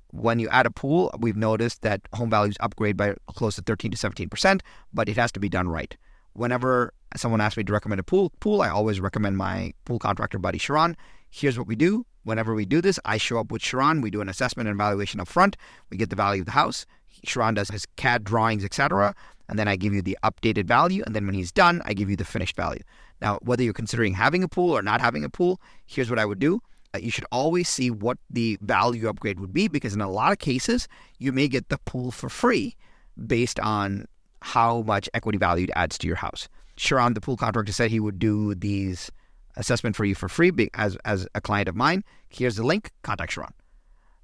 When 0.08 0.40
you 0.40 0.48
add 0.48 0.66
a 0.66 0.72
pool, 0.72 1.14
we've 1.20 1.36
noticed 1.36 1.82
that 1.82 2.00
home 2.12 2.28
values 2.28 2.56
upgrade 2.58 2.96
by 2.96 3.14
close 3.28 3.54
to 3.54 3.62
13 3.62 3.92
to 3.92 3.96
17%, 3.96 4.62
but 4.92 5.08
it 5.08 5.16
has 5.16 5.30
to 5.30 5.38
be 5.38 5.48
done 5.48 5.68
right. 5.68 5.96
Whenever 6.32 6.92
someone 7.14 7.40
asks 7.40 7.56
me 7.56 7.62
to 7.62 7.72
recommend 7.72 8.00
a 8.00 8.02
pool, 8.02 8.32
pool, 8.40 8.62
I 8.62 8.68
always 8.68 9.00
recommend 9.00 9.36
my 9.36 9.72
pool 9.84 10.00
contractor 10.00 10.40
buddy 10.40 10.58
Sharran. 10.58 10.96
Here's 11.30 11.56
what 11.56 11.68
we 11.68 11.76
do. 11.76 12.04
Whenever 12.24 12.52
we 12.52 12.66
do 12.66 12.80
this, 12.80 12.98
I 13.04 13.16
show 13.16 13.38
up 13.38 13.52
with 13.52 13.62
Sharran. 13.62 14.02
We 14.02 14.10
do 14.10 14.20
an 14.20 14.28
assessment 14.28 14.68
and 14.68 14.74
evaluation 14.74 15.20
up 15.20 15.28
front. 15.28 15.56
We 15.88 15.98
get 15.98 16.10
the 16.10 16.16
value 16.16 16.42
of 16.42 16.46
the 16.46 16.52
house. 16.52 16.84
Sharran 17.24 17.54
does 17.54 17.68
his 17.68 17.86
CAD 17.96 18.24
drawings, 18.24 18.64
etc 18.64 19.14
and 19.50 19.58
then 19.58 19.68
I 19.68 19.76
give 19.76 19.92
you 19.92 20.00
the 20.00 20.16
updated 20.22 20.64
value. 20.64 21.02
And 21.04 21.14
then 21.14 21.26
when 21.26 21.34
he's 21.34 21.52
done, 21.52 21.82
I 21.84 21.92
give 21.92 22.08
you 22.08 22.16
the 22.16 22.24
finished 22.24 22.56
value. 22.56 22.82
Now, 23.20 23.38
whether 23.42 23.62
you're 23.62 23.72
considering 23.72 24.14
having 24.14 24.42
a 24.42 24.48
pool 24.48 24.70
or 24.70 24.80
not 24.80 25.00
having 25.00 25.24
a 25.24 25.28
pool, 25.28 25.60
here's 25.86 26.08
what 26.08 26.20
I 26.20 26.24
would 26.24 26.38
do. 26.38 26.62
Uh, 26.94 26.98
you 26.98 27.10
should 27.10 27.26
always 27.30 27.68
see 27.68 27.90
what 27.90 28.16
the 28.30 28.58
value 28.62 29.08
upgrade 29.08 29.40
would 29.40 29.52
be 29.52 29.68
because 29.68 29.92
in 29.92 30.00
a 30.00 30.10
lot 30.10 30.32
of 30.32 30.38
cases, 30.38 30.88
you 31.18 31.32
may 31.32 31.48
get 31.48 31.68
the 31.68 31.78
pool 31.78 32.12
for 32.12 32.28
free 32.28 32.76
based 33.26 33.60
on 33.60 34.06
how 34.40 34.82
much 34.82 35.08
equity 35.14 35.36
value 35.36 35.64
it 35.64 35.70
adds 35.74 35.98
to 35.98 36.06
your 36.06 36.16
house. 36.16 36.48
Sharran, 36.76 37.14
the 37.14 37.20
pool 37.20 37.36
contractor, 37.36 37.72
said 37.72 37.90
he 37.90 38.00
would 38.00 38.18
do 38.18 38.54
these 38.54 39.10
assessment 39.56 39.96
for 39.96 40.04
you 40.04 40.14
for 40.14 40.28
free 40.28 40.52
as, 40.74 40.96
as 41.04 41.26
a 41.34 41.40
client 41.40 41.68
of 41.68 41.74
mine. 41.74 42.04
Here's 42.28 42.56
the 42.56 42.64
link. 42.64 42.92
Contact 43.02 43.34
Sharran. 43.34 43.50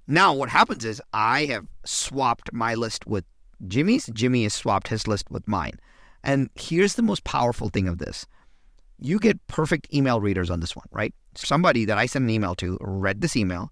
Now, 0.06 0.32
what 0.32 0.48
happens 0.48 0.84
is 0.84 1.02
I 1.12 1.46
have 1.46 1.66
swapped 1.84 2.52
my 2.52 2.74
list 2.74 3.06
with 3.08 3.24
Jimmy's, 3.66 4.06
Jimmy 4.12 4.42
has 4.44 4.54
swapped 4.54 4.88
his 4.88 5.06
list 5.06 5.30
with 5.30 5.46
mine. 5.48 5.78
And 6.22 6.50
here's 6.54 6.94
the 6.94 7.02
most 7.02 7.24
powerful 7.24 7.68
thing 7.68 7.88
of 7.88 7.98
this 7.98 8.26
you 8.98 9.18
get 9.18 9.46
perfect 9.46 9.92
email 9.92 10.20
readers 10.20 10.50
on 10.50 10.60
this 10.60 10.74
one, 10.74 10.86
right? 10.90 11.14
Somebody 11.34 11.84
that 11.84 11.98
I 11.98 12.06
sent 12.06 12.24
an 12.24 12.30
email 12.30 12.54
to 12.56 12.78
read 12.80 13.20
this 13.20 13.36
email, 13.36 13.70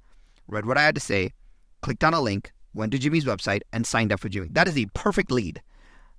read 0.48 0.66
what 0.66 0.76
I 0.76 0.82
had 0.82 0.94
to 0.96 1.00
say, 1.00 1.32
clicked 1.80 2.04
on 2.04 2.12
a 2.12 2.20
link, 2.20 2.52
went 2.74 2.92
to 2.92 2.98
Jimmy's 2.98 3.24
website, 3.24 3.62
and 3.72 3.86
signed 3.86 4.12
up 4.12 4.20
for 4.20 4.28
Jimmy. 4.28 4.48
That 4.50 4.68
is 4.68 4.76
a 4.76 4.86
perfect 4.94 5.30
lead. 5.30 5.62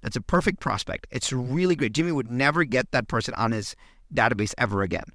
That's 0.01 0.15
a 0.15 0.21
perfect 0.21 0.59
prospect. 0.59 1.07
It's 1.11 1.31
really 1.31 1.75
great. 1.75 1.93
Jimmy 1.93 2.11
would 2.11 2.31
never 2.31 2.63
get 2.63 2.91
that 2.91 3.07
person 3.07 3.33
on 3.35 3.51
his 3.51 3.75
database 4.13 4.53
ever 4.57 4.81
again. 4.81 5.05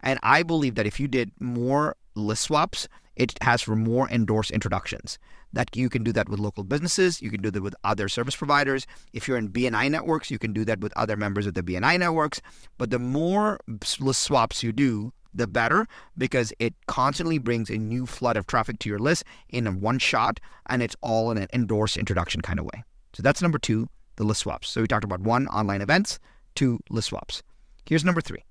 And 0.00 0.18
I 0.22 0.42
believe 0.42 0.74
that 0.76 0.86
if 0.86 1.00
you 1.00 1.08
did 1.08 1.32
more 1.40 1.96
list 2.14 2.42
swaps, 2.42 2.88
it 3.18 3.36
has 3.42 3.60
for 3.60 3.76
more 3.76 4.08
endorsed 4.08 4.50
introductions. 4.50 5.18
That 5.52 5.76
you 5.76 5.90
can 5.90 6.04
do 6.04 6.12
that 6.12 6.28
with 6.28 6.38
local 6.38 6.64
businesses, 6.64 7.20
you 7.20 7.30
can 7.30 7.42
do 7.42 7.50
that 7.50 7.62
with 7.62 7.74
other 7.84 8.08
service 8.08 8.36
providers. 8.36 8.86
If 9.12 9.26
you're 9.26 9.36
in 9.36 9.50
BNI 9.50 9.90
networks, 9.90 10.30
you 10.30 10.38
can 10.38 10.52
do 10.52 10.64
that 10.64 10.80
with 10.80 10.92
other 10.96 11.16
members 11.16 11.46
of 11.46 11.54
the 11.54 11.62
BNI 11.62 11.98
networks. 11.98 12.40
But 12.78 12.90
the 12.90 12.98
more 12.98 13.58
list 13.98 14.22
swaps 14.22 14.62
you 14.62 14.72
do, 14.72 15.12
the 15.34 15.46
better 15.46 15.86
because 16.16 16.52
it 16.58 16.74
constantly 16.86 17.38
brings 17.38 17.68
a 17.70 17.76
new 17.76 18.06
flood 18.06 18.36
of 18.36 18.46
traffic 18.46 18.78
to 18.80 18.88
your 18.88 18.98
list 18.98 19.24
in 19.50 19.80
one 19.80 19.98
shot 19.98 20.40
and 20.66 20.82
it's 20.82 20.96
all 21.02 21.30
in 21.30 21.38
an 21.38 21.48
endorsed 21.52 21.96
introduction 21.96 22.40
kind 22.40 22.58
of 22.58 22.64
way. 22.64 22.82
So 23.12 23.22
that's 23.22 23.42
number 23.42 23.58
two, 23.58 23.88
the 24.16 24.24
list 24.24 24.40
swaps. 24.40 24.70
So 24.70 24.80
we 24.80 24.86
talked 24.86 25.04
about 25.04 25.20
one, 25.20 25.46
online 25.48 25.82
events, 25.82 26.18
two, 26.54 26.80
list 26.90 27.08
swaps. 27.08 27.42
Here's 27.86 28.04
number 28.04 28.20
three 28.20 28.44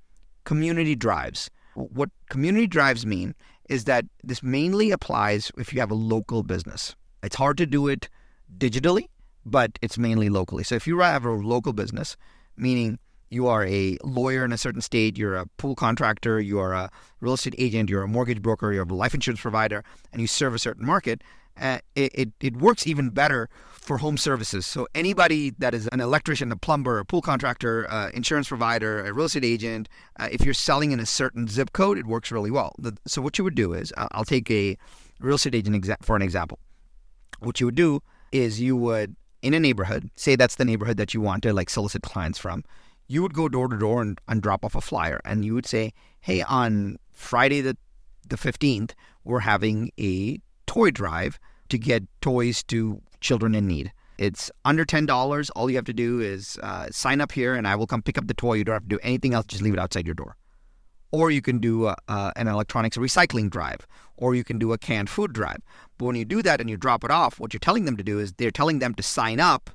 community 0.45 0.95
drives. 0.95 1.49
What 1.75 2.09
community 2.29 2.65
drives 2.65 3.05
mean 3.05 3.35
is 3.69 3.85
that 3.85 4.05
this 4.23 4.41
mainly 4.41 4.91
applies 4.91 5.51
if 5.57 5.73
you 5.73 5.79
have 5.79 5.91
a 5.91 5.95
local 5.95 6.43
business. 6.43 6.95
It's 7.23 7.35
hard 7.35 7.57
to 7.57 7.65
do 7.65 7.87
it 7.87 8.09
digitally, 8.57 9.07
but 9.45 9.77
it's 9.81 9.97
mainly 9.97 10.29
locally. 10.29 10.63
So 10.63 10.75
if 10.75 10.87
you 10.87 10.99
have 10.99 11.25
a 11.25 11.31
local 11.31 11.73
business, 11.73 12.15
meaning 12.55 12.99
you 13.29 13.47
are 13.47 13.65
a 13.65 13.97
lawyer 14.03 14.45
in 14.45 14.53
a 14.53 14.57
certain 14.57 14.81
state, 14.81 15.17
you're 15.17 15.35
a 15.35 15.45
pool 15.57 15.75
contractor, 15.75 16.39
you 16.39 16.59
are 16.59 16.73
a 16.73 16.89
real 17.19 17.33
estate 17.33 17.55
agent, 17.57 17.89
you're 17.89 18.03
a 18.03 18.07
mortgage 18.07 18.41
broker, 18.41 18.71
you're 18.71 18.83
a 18.83 18.93
life 18.93 19.13
insurance 19.13 19.41
provider, 19.41 19.83
and 20.11 20.21
you 20.21 20.27
serve 20.27 20.55
a 20.55 20.59
certain 20.59 20.85
market, 20.85 21.21
uh, 21.59 21.79
it, 21.95 22.31
it, 22.39 22.57
works 22.57 22.85
even 22.87 23.09
better 23.09 23.49
for 23.71 23.97
home 23.97 24.17
services. 24.17 24.65
So 24.65 24.87
anybody 24.93 25.51
that 25.59 25.73
is 25.73 25.87
an 25.87 26.01
electrician, 26.01 26.51
a 26.51 26.57
plumber, 26.57 26.99
a 26.99 27.05
pool 27.05 27.21
contractor, 27.21 27.89
uh, 27.89 28.09
insurance 28.13 28.47
provider, 28.47 29.05
a 29.05 29.13
real 29.13 29.25
estate 29.25 29.45
agent, 29.45 29.89
uh, 30.19 30.27
if 30.31 30.43
you're 30.43 30.53
selling 30.53 30.91
in 30.91 30.99
a 30.99 31.05
certain 31.05 31.47
zip 31.47 31.73
code, 31.73 31.97
it 31.97 32.05
works 32.05 32.31
really 32.31 32.51
well. 32.51 32.75
The, 32.77 32.97
so 33.05 33.21
what 33.21 33.37
you 33.37 33.43
would 33.43 33.55
do 33.55 33.73
is, 33.73 33.93
I'll 33.97 34.25
take 34.25 34.49
a 34.51 34.77
real 35.19 35.35
estate 35.35 35.55
agent 35.55 35.83
exa- 35.83 36.03
for 36.03 36.15
an 36.15 36.21
example. 36.21 36.59
What 37.39 37.59
you 37.59 37.67
would 37.67 37.75
do 37.75 38.01
is 38.31 38.59
you 38.59 38.75
would 38.75 39.15
in 39.43 39.53
a 39.53 39.59
neighborhood, 39.59 40.09
say 40.15 40.35
that's 40.35 40.55
the 40.55 40.65
neighborhood 40.65 40.97
that 40.97 41.13
you 41.13 41.21
want 41.21 41.43
to 41.43 41.53
like 41.53 41.69
solicit 41.69 42.01
clients 42.01 42.39
from 42.39 42.63
you 43.07 43.21
would 43.21 43.33
go 43.33 43.47
door 43.47 43.67
to 43.67 43.77
door 43.77 44.01
and, 44.01 44.19
and 44.27 44.41
drop 44.41 44.63
off 44.65 44.75
a 44.75 44.81
flyer 44.81 45.19
and 45.25 45.45
you 45.45 45.53
would 45.53 45.65
say, 45.65 45.93
hey, 46.19 46.41
on 46.43 46.97
Friday 47.11 47.61
the, 47.61 47.77
the 48.27 48.35
15th, 48.35 48.91
we're 49.23 49.39
having 49.39 49.91
a 49.99 50.39
toy 50.67 50.91
drive 50.91 51.39
to 51.69 51.77
get 51.77 52.03
toys 52.21 52.63
to 52.63 53.01
children 53.21 53.55
in 53.55 53.67
need. 53.67 53.91
It's 54.17 54.51
under 54.65 54.85
$10. 54.85 55.49
All 55.55 55.69
you 55.69 55.75
have 55.75 55.85
to 55.85 55.93
do 55.93 56.19
is 56.19 56.57
uh, 56.63 56.87
sign 56.91 57.21
up 57.21 57.31
here 57.31 57.55
and 57.55 57.67
I 57.67 57.75
will 57.75 57.87
come 57.87 58.01
pick 58.01 58.17
up 58.17 58.27
the 58.27 58.33
toy. 58.33 58.55
You 58.55 58.63
don't 58.63 58.73
have 58.73 58.83
to 58.83 58.89
do 58.89 58.99
anything 59.03 59.33
else, 59.33 59.45
just 59.45 59.63
leave 59.63 59.73
it 59.73 59.79
outside 59.79 60.05
your 60.05 60.15
door. 60.15 60.35
Or 61.11 61.31
you 61.31 61.41
can 61.41 61.59
do 61.59 61.87
a, 61.87 61.95
uh, 62.07 62.31
an 62.35 62.47
electronics 62.47 62.97
recycling 62.97 63.49
drive, 63.49 63.87
or 64.17 64.35
you 64.35 64.43
can 64.43 64.59
do 64.59 64.73
a 64.73 64.77
canned 64.77 65.09
food 65.09 65.31
drive. 65.33 65.59
But 65.97 66.05
when 66.05 66.15
you 66.15 66.25
do 66.25 66.41
that 66.41 66.59
and 66.59 66.69
you 66.69 66.77
drop 66.77 67.03
it 67.03 67.11
off, 67.11 67.39
what 67.39 67.53
you're 67.53 67.59
telling 67.59 67.85
them 67.85 67.95
to 67.95 68.03
do 68.03 68.19
is 68.19 68.33
they're 68.33 68.51
telling 68.51 68.79
them 68.79 68.93
to 68.95 69.03
sign 69.03 69.39
up 69.39 69.69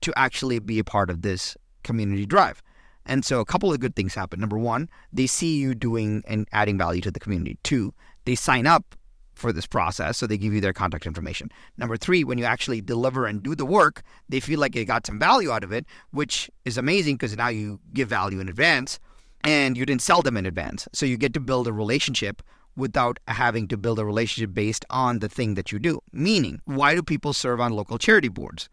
to 0.00 0.12
actually 0.16 0.58
be 0.58 0.78
a 0.78 0.84
part 0.84 1.10
of 1.10 1.22
this 1.22 1.56
community 1.82 2.24
drive. 2.24 2.62
And 3.04 3.24
so 3.24 3.40
a 3.40 3.44
couple 3.44 3.72
of 3.72 3.80
good 3.80 3.96
things 3.96 4.14
happen. 4.14 4.40
Number 4.40 4.58
one, 4.58 4.88
they 5.12 5.26
see 5.26 5.58
you 5.58 5.74
doing 5.74 6.22
and 6.26 6.48
adding 6.52 6.78
value 6.78 7.00
to 7.02 7.10
the 7.10 7.20
community. 7.20 7.58
Two, 7.62 7.92
they 8.24 8.34
sign 8.34 8.66
up 8.66 8.94
for 9.40 9.52
this 9.52 9.66
process, 9.66 10.18
so 10.18 10.26
they 10.26 10.38
give 10.38 10.52
you 10.52 10.60
their 10.60 10.72
contact 10.72 11.06
information. 11.06 11.50
Number 11.76 11.96
three, 11.96 12.22
when 12.22 12.38
you 12.38 12.44
actually 12.44 12.80
deliver 12.80 13.26
and 13.26 13.42
do 13.42 13.54
the 13.54 13.66
work, 13.66 14.02
they 14.28 14.38
feel 14.38 14.60
like 14.60 14.74
they 14.74 14.84
got 14.84 15.06
some 15.06 15.18
value 15.18 15.50
out 15.50 15.64
of 15.64 15.72
it, 15.72 15.86
which 16.12 16.50
is 16.64 16.78
amazing 16.78 17.16
because 17.16 17.36
now 17.36 17.48
you 17.48 17.80
give 17.92 18.08
value 18.08 18.38
in 18.38 18.48
advance 18.48 19.00
and 19.42 19.76
you 19.76 19.86
didn't 19.86 20.02
sell 20.02 20.22
them 20.22 20.36
in 20.36 20.46
advance. 20.46 20.86
So 20.92 21.06
you 21.06 21.16
get 21.16 21.34
to 21.34 21.40
build 21.40 21.66
a 21.66 21.72
relationship 21.72 22.42
without 22.76 23.18
having 23.26 23.66
to 23.68 23.76
build 23.76 23.98
a 23.98 24.04
relationship 24.04 24.54
based 24.54 24.84
on 24.90 25.18
the 25.18 25.28
thing 25.28 25.54
that 25.54 25.72
you 25.72 25.78
do. 25.78 26.00
Meaning, 26.12 26.60
why 26.66 26.94
do 26.94 27.02
people 27.02 27.32
serve 27.32 27.60
on 27.60 27.72
local 27.72 27.98
charity 27.98 28.28
boards? 28.28 28.68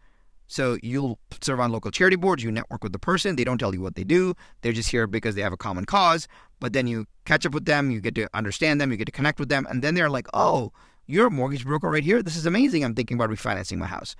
So 0.48 0.78
you'll 0.82 1.18
serve 1.40 1.60
on 1.60 1.70
local 1.70 1.90
charity 1.90 2.16
boards, 2.16 2.42
you 2.42 2.50
network 2.50 2.82
with 2.82 2.92
the 2.92 2.98
person, 2.98 3.36
they 3.36 3.44
don't 3.44 3.58
tell 3.58 3.74
you 3.74 3.80
what 3.80 3.94
they 3.94 4.04
do, 4.04 4.34
they're 4.62 4.72
just 4.72 4.90
here 4.90 5.06
because 5.06 5.34
they 5.34 5.42
have 5.42 5.52
a 5.52 5.58
common 5.58 5.84
cause, 5.84 6.26
but 6.58 6.72
then 6.72 6.86
you 6.86 7.06
catch 7.26 7.46
up 7.46 7.52
with 7.52 7.66
them, 7.66 7.90
you 7.90 8.00
get 8.00 8.14
to 8.16 8.28
understand 8.34 8.80
them, 8.80 8.90
you 8.90 8.96
get 8.96 9.04
to 9.04 9.12
connect 9.12 9.38
with 9.38 9.50
them, 9.50 9.66
and 9.68 9.82
then 9.82 9.94
they're 9.94 10.10
like, 10.10 10.26
oh, 10.34 10.72
you're 11.06 11.26
a 11.26 11.30
mortgage 11.30 11.64
broker 11.64 11.90
right 11.90 12.02
here? 12.02 12.22
This 12.22 12.36
is 12.36 12.46
amazing. 12.46 12.84
I'm 12.84 12.94
thinking 12.94 13.16
about 13.16 13.30
refinancing 13.30 13.78
my 13.78 13.86
house. 13.86 14.16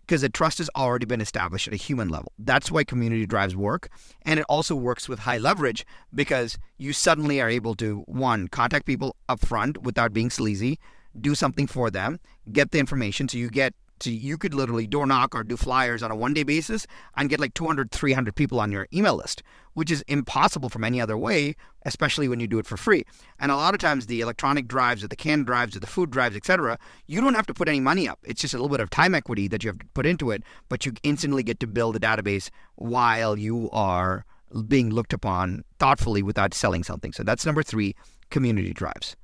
Because 0.00 0.22
the 0.22 0.28
trust 0.28 0.58
has 0.58 0.68
already 0.76 1.06
been 1.06 1.20
established 1.20 1.68
at 1.68 1.74
a 1.74 1.76
human 1.76 2.08
level. 2.08 2.32
That's 2.38 2.70
why 2.70 2.84
community 2.84 3.24
drives 3.24 3.54
work. 3.54 3.88
And 4.22 4.40
it 4.40 4.46
also 4.48 4.74
works 4.74 5.08
with 5.08 5.20
high 5.20 5.38
leverage 5.38 5.86
because 6.14 6.58
you 6.76 6.92
suddenly 6.92 7.40
are 7.40 7.48
able 7.48 7.74
to, 7.76 8.02
one, 8.06 8.48
contact 8.48 8.84
people 8.84 9.14
up 9.28 9.40
front 9.40 9.82
without 9.82 10.12
being 10.12 10.28
sleazy, 10.28 10.78
do 11.18 11.34
something 11.34 11.66
for 11.66 11.90
them, 11.90 12.18
get 12.52 12.72
the 12.72 12.78
information. 12.78 13.28
So 13.28 13.38
you 13.38 13.48
get 13.48 13.74
so 14.02 14.10
you 14.10 14.38
could 14.38 14.54
literally 14.54 14.86
door 14.86 15.06
knock 15.06 15.34
or 15.34 15.44
do 15.44 15.56
flyers 15.56 16.02
on 16.02 16.10
a 16.10 16.16
one 16.16 16.34
day 16.34 16.42
basis 16.42 16.86
and 17.16 17.28
get 17.28 17.40
like 17.40 17.54
200, 17.54 17.90
300 17.90 18.34
people 18.34 18.60
on 18.60 18.72
your 18.72 18.86
email 18.92 19.16
list, 19.16 19.42
which 19.74 19.90
is 19.90 20.02
impossible 20.02 20.68
from 20.68 20.84
any 20.84 21.00
other 21.00 21.16
way, 21.16 21.54
especially 21.84 22.28
when 22.28 22.40
you 22.40 22.46
do 22.46 22.58
it 22.58 22.66
for 22.66 22.76
free. 22.76 23.04
And 23.38 23.52
a 23.52 23.56
lot 23.56 23.74
of 23.74 23.80
times 23.80 24.06
the 24.06 24.20
electronic 24.20 24.68
drives 24.68 25.04
or 25.04 25.08
the 25.08 25.16
canned 25.16 25.46
drives 25.46 25.76
or 25.76 25.80
the 25.80 25.86
food 25.86 26.10
drives, 26.10 26.36
etc., 26.36 26.78
you 27.06 27.20
don't 27.20 27.34
have 27.34 27.46
to 27.46 27.54
put 27.54 27.68
any 27.68 27.80
money 27.80 28.08
up. 28.08 28.18
It's 28.24 28.40
just 28.40 28.54
a 28.54 28.56
little 28.56 28.68
bit 28.68 28.80
of 28.80 28.90
time 28.90 29.14
equity 29.14 29.48
that 29.48 29.62
you 29.62 29.68
have 29.68 29.78
to 29.78 29.86
put 29.94 30.06
into 30.06 30.30
it, 30.30 30.42
but 30.68 30.86
you 30.86 30.92
instantly 31.02 31.42
get 31.42 31.60
to 31.60 31.66
build 31.66 31.96
a 31.96 32.00
database 32.00 32.50
while 32.76 33.38
you 33.38 33.68
are 33.72 34.24
being 34.66 34.90
looked 34.90 35.12
upon 35.12 35.64
thoughtfully 35.78 36.22
without 36.22 36.54
selling 36.54 36.82
something. 36.82 37.12
So 37.12 37.22
that's 37.22 37.46
number 37.46 37.62
three, 37.62 37.94
community 38.30 38.72
drives. 38.72 39.16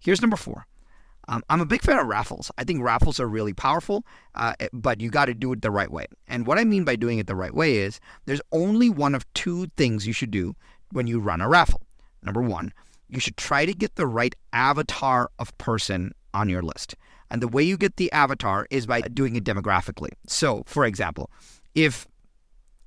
Here's 0.00 0.20
number 0.20 0.36
four 0.36 0.66
um, 1.28 1.42
I'm 1.48 1.60
a 1.60 1.66
big 1.66 1.82
fan 1.82 1.98
of 1.98 2.06
raffles. 2.06 2.50
I 2.58 2.64
think 2.64 2.82
raffles 2.82 3.20
are 3.20 3.28
really 3.28 3.52
powerful, 3.52 4.04
uh, 4.34 4.54
eh, 4.60 4.68
but 4.72 5.00
you 5.00 5.10
got 5.10 5.26
to 5.26 5.34
do 5.34 5.52
it 5.52 5.62
the 5.62 5.70
right 5.70 5.90
way. 5.90 6.06
And 6.26 6.46
what 6.46 6.58
I 6.58 6.64
mean 6.64 6.84
by 6.84 6.96
doing 6.96 7.18
it 7.18 7.26
the 7.26 7.36
right 7.36 7.54
way 7.54 7.76
is 7.76 8.00
there's 8.26 8.40
only 8.50 8.90
one 8.90 9.14
of 9.14 9.32
two 9.34 9.68
things 9.76 10.06
you 10.06 10.12
should 10.12 10.30
do 10.30 10.56
when 10.90 11.06
you 11.06 11.20
run 11.20 11.40
a 11.40 11.48
raffle. 11.48 11.82
Number 12.22 12.42
one, 12.42 12.72
you 13.08 13.20
should 13.20 13.36
try 13.36 13.66
to 13.66 13.72
get 13.72 13.94
the 13.96 14.06
right 14.06 14.34
avatar 14.52 15.30
of 15.38 15.56
person 15.58 16.12
on 16.34 16.48
your 16.48 16.62
list. 16.62 16.94
And 17.30 17.40
the 17.40 17.48
way 17.48 17.62
you 17.62 17.76
get 17.76 17.96
the 17.96 18.12
avatar 18.12 18.66
is 18.70 18.86
by 18.86 19.00
doing 19.00 19.36
it 19.36 19.44
demographically. 19.44 20.10
So, 20.26 20.64
for 20.66 20.84
example, 20.84 21.30
if 21.74 22.06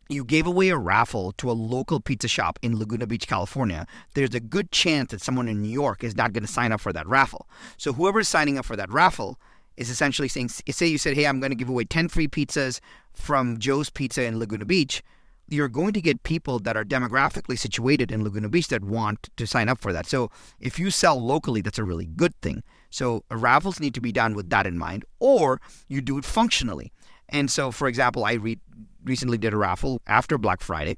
you 0.07 0.23
gave 0.23 0.45
away 0.45 0.69
a 0.69 0.77
raffle 0.77 1.31
to 1.33 1.49
a 1.49 1.53
local 1.53 1.99
pizza 1.99 2.27
shop 2.27 2.59
in 2.61 2.77
Laguna 2.77 3.07
Beach, 3.07 3.27
California, 3.27 3.87
there's 4.13 4.35
a 4.35 4.39
good 4.39 4.71
chance 4.71 5.11
that 5.11 5.21
someone 5.21 5.47
in 5.47 5.61
New 5.61 5.69
York 5.69 6.03
is 6.03 6.15
not 6.15 6.33
going 6.33 6.45
to 6.45 6.51
sign 6.51 6.71
up 6.71 6.81
for 6.81 6.93
that 6.93 7.07
raffle. 7.07 7.47
So 7.77 7.93
whoever's 7.93 8.27
signing 8.27 8.57
up 8.57 8.65
for 8.65 8.75
that 8.75 8.91
raffle 8.91 9.39
is 9.77 9.89
essentially 9.89 10.27
saying, 10.27 10.49
say 10.49 10.87
you 10.87 10.97
said, 10.97 11.15
hey, 11.15 11.25
I'm 11.25 11.39
going 11.39 11.51
to 11.51 11.55
give 11.55 11.69
away 11.69 11.85
10 11.85 12.07
free 12.09 12.27
pizzas 12.27 12.79
from 13.13 13.57
Joe's 13.57 13.89
Pizza 13.89 14.23
in 14.23 14.39
Laguna 14.39 14.65
Beach. 14.65 15.01
You're 15.47 15.69
going 15.69 15.93
to 15.93 16.01
get 16.01 16.23
people 16.23 16.59
that 16.59 16.77
are 16.77 16.83
demographically 16.83 17.57
situated 17.57 18.11
in 18.11 18.23
Laguna 18.23 18.49
Beach 18.49 18.67
that 18.69 18.83
want 18.83 19.29
to 19.37 19.45
sign 19.45 19.69
up 19.69 19.79
for 19.79 19.93
that. 19.93 20.07
So 20.07 20.31
if 20.59 20.79
you 20.79 20.89
sell 20.89 21.21
locally, 21.21 21.61
that's 21.61 21.77
a 21.77 21.83
really 21.83 22.05
good 22.05 22.33
thing. 22.41 22.63
So 22.89 23.23
raffles 23.29 23.79
need 23.79 23.93
to 23.95 24.01
be 24.01 24.11
done 24.11 24.33
with 24.35 24.49
that 24.49 24.65
in 24.65 24.77
mind, 24.77 25.05
or 25.19 25.61
you 25.87 26.01
do 26.01 26.17
it 26.17 26.25
functionally. 26.25 26.91
And 27.29 27.51
so, 27.51 27.71
for 27.71 27.87
example, 27.87 28.23
I 28.23 28.33
read 28.33 28.59
recently 29.05 29.37
did 29.37 29.53
a 29.53 29.57
raffle 29.57 30.01
after 30.07 30.37
Black 30.37 30.61
Friday. 30.61 30.97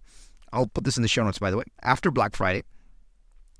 I'll 0.51 0.67
put 0.67 0.83
this 0.83 0.97
in 0.97 1.03
the 1.03 1.09
show 1.09 1.23
notes, 1.23 1.39
by 1.39 1.51
the 1.51 1.57
way. 1.57 1.65
After 1.83 2.09
Black 2.09 2.35
Friday, 2.35 2.63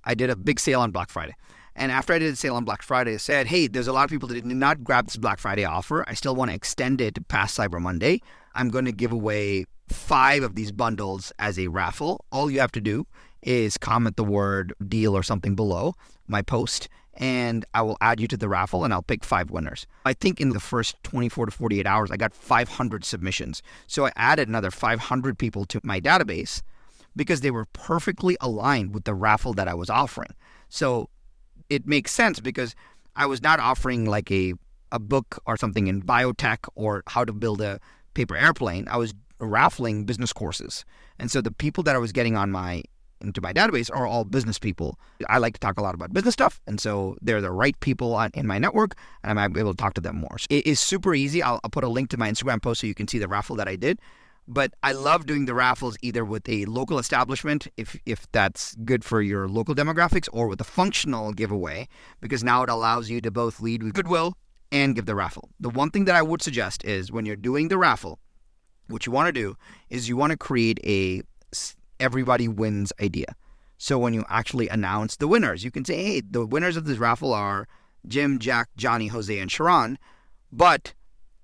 I 0.04 0.16
did 0.16 0.30
a 0.30 0.36
big 0.36 0.60
sale 0.60 0.82
on 0.82 0.92
Black 0.92 1.10
Friday. 1.10 1.36
And 1.75 1.92
after 1.92 2.13
I 2.13 2.20
did 2.20 2.34
a 2.34 2.36
sale 2.36 2.56
on 2.56 2.66
Black 2.66 2.82
Friday, 2.82 3.13
I 3.13 3.18
said, 3.18 3.48
hey, 3.48 3.68
there's 3.68 3.88
a 3.88 3.94
lot 3.94 4.06
of 4.06 4.10
people 4.10 4.27
that 4.30 4.36
did 4.36 4.46
not 4.46 4.84
grab 4.84 5.06
this 5.06 5.18
Black 5.18 5.38
Friday 5.38 5.63
offer. 5.63 6.04
I 6.08 6.13
still 6.13 6.36
want 6.36 6.50
to 6.50 6.56
extend 6.56 7.01
it 7.01 7.27
past 7.27 7.58
Cyber 7.58 7.80
Monday. 7.80 8.22
I'm 8.56 8.70
going 8.70 8.86
to 8.86 8.92
give 8.92 9.12
away 9.12 9.66
five 9.89 10.42
of 10.44 10.56
these 10.56 10.72
bundles 10.72 11.32
as 11.38 11.60
a 11.60 11.68
raffle. 11.68 12.25
All 12.32 12.50
you 12.50 12.60
have 12.62 12.72
to 12.72 12.82
do 12.82 13.06
is 13.44 13.77
comment 13.77 14.16
the 14.16 14.24
word 14.24 14.74
deal 14.88 15.16
or 15.16 15.22
something 15.22 15.56
below 15.56 15.94
my 16.27 16.42
post, 16.42 16.89
and 17.17 17.65
I 17.74 17.81
will 17.81 17.97
add 18.00 18.19
you 18.19 18.27
to 18.27 18.38
the 18.38 18.47
raffle 18.47 18.83
and 18.83 18.93
I'll 18.93 19.01
pick 19.01 19.25
five 19.25 19.50
winners. 19.50 19.88
I 20.05 20.13
think 20.13 20.39
in 20.39 20.50
the 20.50 20.59
first 20.59 20.95
24 21.03 21.47
to 21.47 21.51
48 21.51 21.86
hours, 21.88 22.12
I 22.12 22.17
got 22.17 22.33
500 22.33 23.03
submissions. 23.03 23.63
So 23.88 24.05
I 24.05 24.12
added 24.15 24.47
another 24.47 24.69
500 24.69 25.38
people 25.38 25.65
to 25.65 25.81
my 25.83 26.00
database 26.00 26.62
because 27.15 27.41
they 27.41 27.50
were 27.50 27.65
perfectly 27.74 28.38
aligned 28.39 28.93
with 28.93 29.05
the 29.05 29.15
raffle 29.15 29.53
that 29.53 29.67
I 29.67 29.74
was 29.74 29.89
offering. 29.89 30.29
So 30.69 31.09
it 31.69 31.88
makes 31.88 32.12
sense 32.12 32.39
because 32.39 32.75
I 33.15 33.25
was 33.25 33.41
not 33.41 33.59
offering 33.59 34.05
like 34.05 34.31
a, 34.31 34.53
a 34.91 35.00
book 35.00 35.41
or 35.47 35.57
something 35.57 35.88
in 35.88 36.03
biotech 36.03 36.69
or 36.75 37.03
how 37.07 37.25
to 37.25 37.33
build 37.33 37.62
a 37.62 37.79
paper 38.13 38.38
airplane. 38.38 38.88
I 38.88 38.97
was 38.97 39.15
raffling 39.39 40.05
business 40.05 40.31
courses. 40.31 40.86
And 41.17 41.31
so 41.31 41.41
the 41.41 41.51
people 41.51 41.83
that 41.83 41.95
I 41.95 42.00
was 42.00 42.12
getting 42.12 42.38
on 42.38 42.51
my 42.51 42.83
into 43.21 43.41
my 43.41 43.53
database 43.53 43.89
are 43.93 44.05
all 44.05 44.24
business 44.24 44.59
people. 44.59 45.00
I 45.29 45.38
like 45.38 45.53
to 45.53 45.59
talk 45.59 45.77
a 45.79 45.83
lot 45.83 45.95
about 45.95 46.13
business 46.13 46.33
stuff, 46.33 46.62
and 46.67 46.79
so 46.79 47.17
they're 47.21 47.41
the 47.41 47.51
right 47.51 47.79
people 47.79 48.13
on, 48.15 48.31
in 48.33 48.47
my 48.47 48.57
network, 48.57 48.95
and 49.24 49.39
I'm 49.39 49.57
able 49.57 49.74
to 49.74 49.77
talk 49.77 49.93
to 49.95 50.01
them 50.01 50.17
more. 50.17 50.38
So 50.38 50.47
it 50.50 50.65
is 50.65 50.79
super 50.79 51.13
easy. 51.13 51.41
I'll, 51.41 51.59
I'll, 51.63 51.69
put 51.69 51.83
a 51.83 51.89
link 51.89 52.09
to 52.12 52.17
my 52.17 52.29
Instagram 52.29 52.62
post 52.62 52.81
so 52.81 52.88
you 52.88 52.95
can 52.95 53.07
see 53.07 53.19
the 53.19 53.27
raffle 53.27 53.55
that 53.57 53.67
I 53.67 53.75
did. 53.75 54.00
But 54.47 54.74
I 54.81 54.93
love 54.93 55.25
doing 55.25 55.45
the 55.45 55.53
raffles 55.53 55.97
either 56.01 56.24
with 56.24 56.47
a 56.47 56.63
local 56.65 57.00
establishment, 57.00 57.67
if 57.75 58.00
if 58.05 58.31
that's 58.31 58.75
good 58.86 59.03
for 59.03 59.21
your 59.21 59.50
local 59.50 59.75
demographics, 59.75 60.29
or 60.31 60.47
with 60.47 60.62
a 60.62 60.63
functional 60.63 61.33
giveaway, 61.33 61.89
because 62.21 62.43
now 62.43 62.63
it 62.63 62.69
allows 62.69 63.09
you 63.09 63.19
to 63.21 63.31
both 63.31 63.59
lead 63.59 63.83
with 63.83 63.93
goodwill 63.93 64.38
and 64.71 64.95
give 64.95 65.05
the 65.05 65.15
raffle. 65.15 65.50
The 65.59 65.69
one 65.69 65.91
thing 65.91 66.05
that 66.05 66.15
I 66.15 66.21
would 66.21 66.41
suggest 66.41 66.86
is 66.86 67.12
when 67.12 67.25
you're 67.25 67.36
doing 67.36 67.67
the 67.67 67.77
raffle, 67.77 68.19
what 68.88 69.05
you 69.05 69.12
want 69.12 69.27
to 69.27 69.33
do 69.33 69.55
is 69.89 70.07
you 70.07 70.17
want 70.17 70.31
to 70.31 70.38
create 70.38 70.79
a 70.83 71.21
everybody 72.00 72.48
wins 72.48 72.94
idea. 73.01 73.36
So 73.77 74.00
when 74.00 74.13
you 74.13 74.25
actually 74.30 74.70
announce 74.70 75.16
the 75.16 75.27
winners, 75.27 75.63
you 75.63 75.72
can 75.72 75.86
say, 75.86 76.04
hey, 76.04 76.22
the 76.22 76.46
winners 76.46 76.77
of 76.77 76.86
this 76.86 76.98
raffle 76.98 77.34
are 77.34 77.68
Jim, 78.08 78.39
Jack, 78.39 78.70
Johnny, 78.75 79.08
Jose, 79.08 79.38
and 79.38 79.51
Sharon. 79.51 80.00
But, 80.51 80.94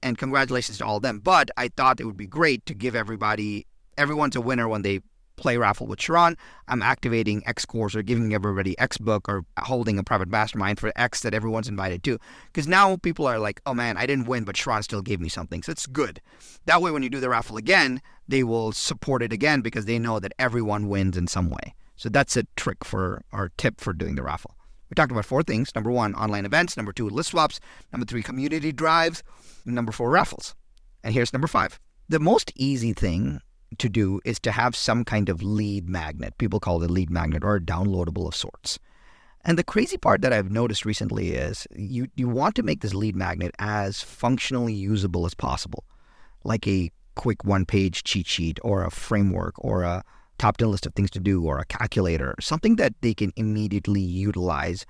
and 0.02 0.18
congratulations 0.18 0.80
to 0.80 0.86
all 0.86 0.98
of 0.98 1.04
them. 1.04 1.20
But 1.20 1.52
I 1.58 1.68
thought 1.68 2.00
it 2.00 2.06
would 2.06 2.18
be 2.18 2.26
great 2.26 2.66
to 2.66 2.74
give 2.74 2.96
everybody, 2.96 3.68
everyone's 3.98 4.36
a 4.36 4.42
winner 4.42 4.68
when 4.68 4.82
they 4.82 5.02
play 5.36 5.58
raffle 5.58 5.88
with 5.88 6.00
Sharran. 6.00 6.36
I'm 6.68 6.82
activating 6.82 7.44
X 7.46 7.66
course 7.66 7.96
or 7.96 8.02
giving 8.02 8.34
everybody 8.34 8.78
X 8.80 8.98
book 8.98 9.28
or 9.28 9.46
holding 9.60 9.98
a 9.98 10.04
private 10.04 10.30
mastermind 10.30 10.80
for 10.80 10.92
X 10.96 11.22
that 11.22 11.34
everyone's 11.34 11.68
invited 11.68 12.04
to. 12.04 12.20
Because 12.48 12.68
now 12.68 12.98
people 12.98 13.28
are 13.28 13.40
like, 13.40 13.62
oh 13.66 13.74
man, 13.74 13.98
I 13.98 14.06
didn't 14.06 14.28
win, 14.28 14.44
but 14.44 14.56
Sharran 14.56 14.84
still 14.84 15.02
gave 15.02 15.20
me 15.20 15.30
something. 15.30 15.64
So 15.64 15.72
it's 15.72 15.88
good. 15.88 16.22
That 16.66 16.82
way, 16.82 16.92
when 16.92 17.04
you 17.04 17.10
do 17.10 17.20
the 17.20 17.30
raffle 17.30 17.58
again, 17.58 18.02
they 18.28 18.44
will 18.44 18.72
support 18.72 19.22
it 19.22 19.34
again 19.34 19.62
because 19.62 19.86
they 19.86 20.00
know 20.00 20.20
that 20.20 20.34
everyone 20.40 20.88
wins 20.88 21.18
in 21.18 21.28
some 21.28 21.50
way. 21.50 21.76
So 21.96 22.10
that's 22.10 22.38
a 22.38 22.44
trick 22.56 22.84
for 22.84 23.24
our 23.32 23.50
tip 23.58 23.80
for 23.80 23.94
doing 23.94 24.16
the 24.16 24.24
raffle. 24.24 24.56
We 24.90 24.96
talked 24.96 25.12
about 25.12 25.26
four 25.26 25.44
things. 25.44 25.74
Number 25.74 25.92
one, 25.92 26.14
online 26.16 26.46
events. 26.46 26.78
Number 26.78 26.94
two, 26.94 27.10
list 27.10 27.32
swaps. 27.32 27.60
Number 27.92 28.06
three, 28.06 28.22
community 28.22 28.72
drives. 28.72 29.24
Number 29.66 29.92
four, 29.92 30.10
raffles. 30.12 30.56
And 31.04 31.14
here's 31.14 31.34
number 31.34 31.48
five. 31.48 31.80
The 32.10 32.20
most 32.20 32.52
easy 32.56 32.94
thing 32.94 33.42
to 33.80 33.90
do 33.90 34.20
is 34.26 34.40
to 34.42 34.52
have 34.52 34.76
some 34.76 35.04
kind 35.04 35.30
of 35.30 35.44
lead 35.44 35.90
magnet. 35.90 36.38
People 36.38 36.60
call 36.60 36.82
it 36.84 36.90
a 36.90 36.94
lead 36.94 37.10
magnet 37.10 37.44
or 37.44 37.56
a 37.56 37.62
downloadable 37.62 38.28
of 38.28 38.36
sorts. 38.36 38.80
And 39.46 39.58
the 39.58 39.64
crazy 39.64 39.98
part 39.98 40.22
that 40.22 40.32
I've 40.32 40.52
noticed 40.52 40.86
recently 40.86 41.32
is 41.32 41.68
you, 41.76 42.08
you 42.16 42.30
want 42.30 42.56
to 42.56 42.64
make 42.64 42.82
this 42.82 42.94
lead 42.94 43.16
magnet 43.16 43.54
as 43.60 44.02
functionally 44.02 44.74
usable 44.74 45.26
as 45.26 45.34
possible, 45.34 45.84
like 46.44 46.66
a 46.68 46.92
quick 47.16 47.44
one 47.44 47.66
page 47.66 48.04
cheat 48.04 48.28
sheet 48.28 48.58
or 48.64 48.84
a 48.84 48.92
framework 48.92 49.54
or 49.58 49.84
a 49.84 50.04
top 50.38 50.58
10 50.58 50.72
list 50.72 50.86
of 50.86 50.94
things 50.94 51.12
to 51.12 51.20
do 51.20 51.44
or 51.44 51.60
a 51.60 51.66
calculator, 51.66 52.36
something 52.40 52.78
that 52.78 52.94
they 53.02 53.14
can 53.14 53.34
immediately 53.36 54.02
utilize 54.02 54.86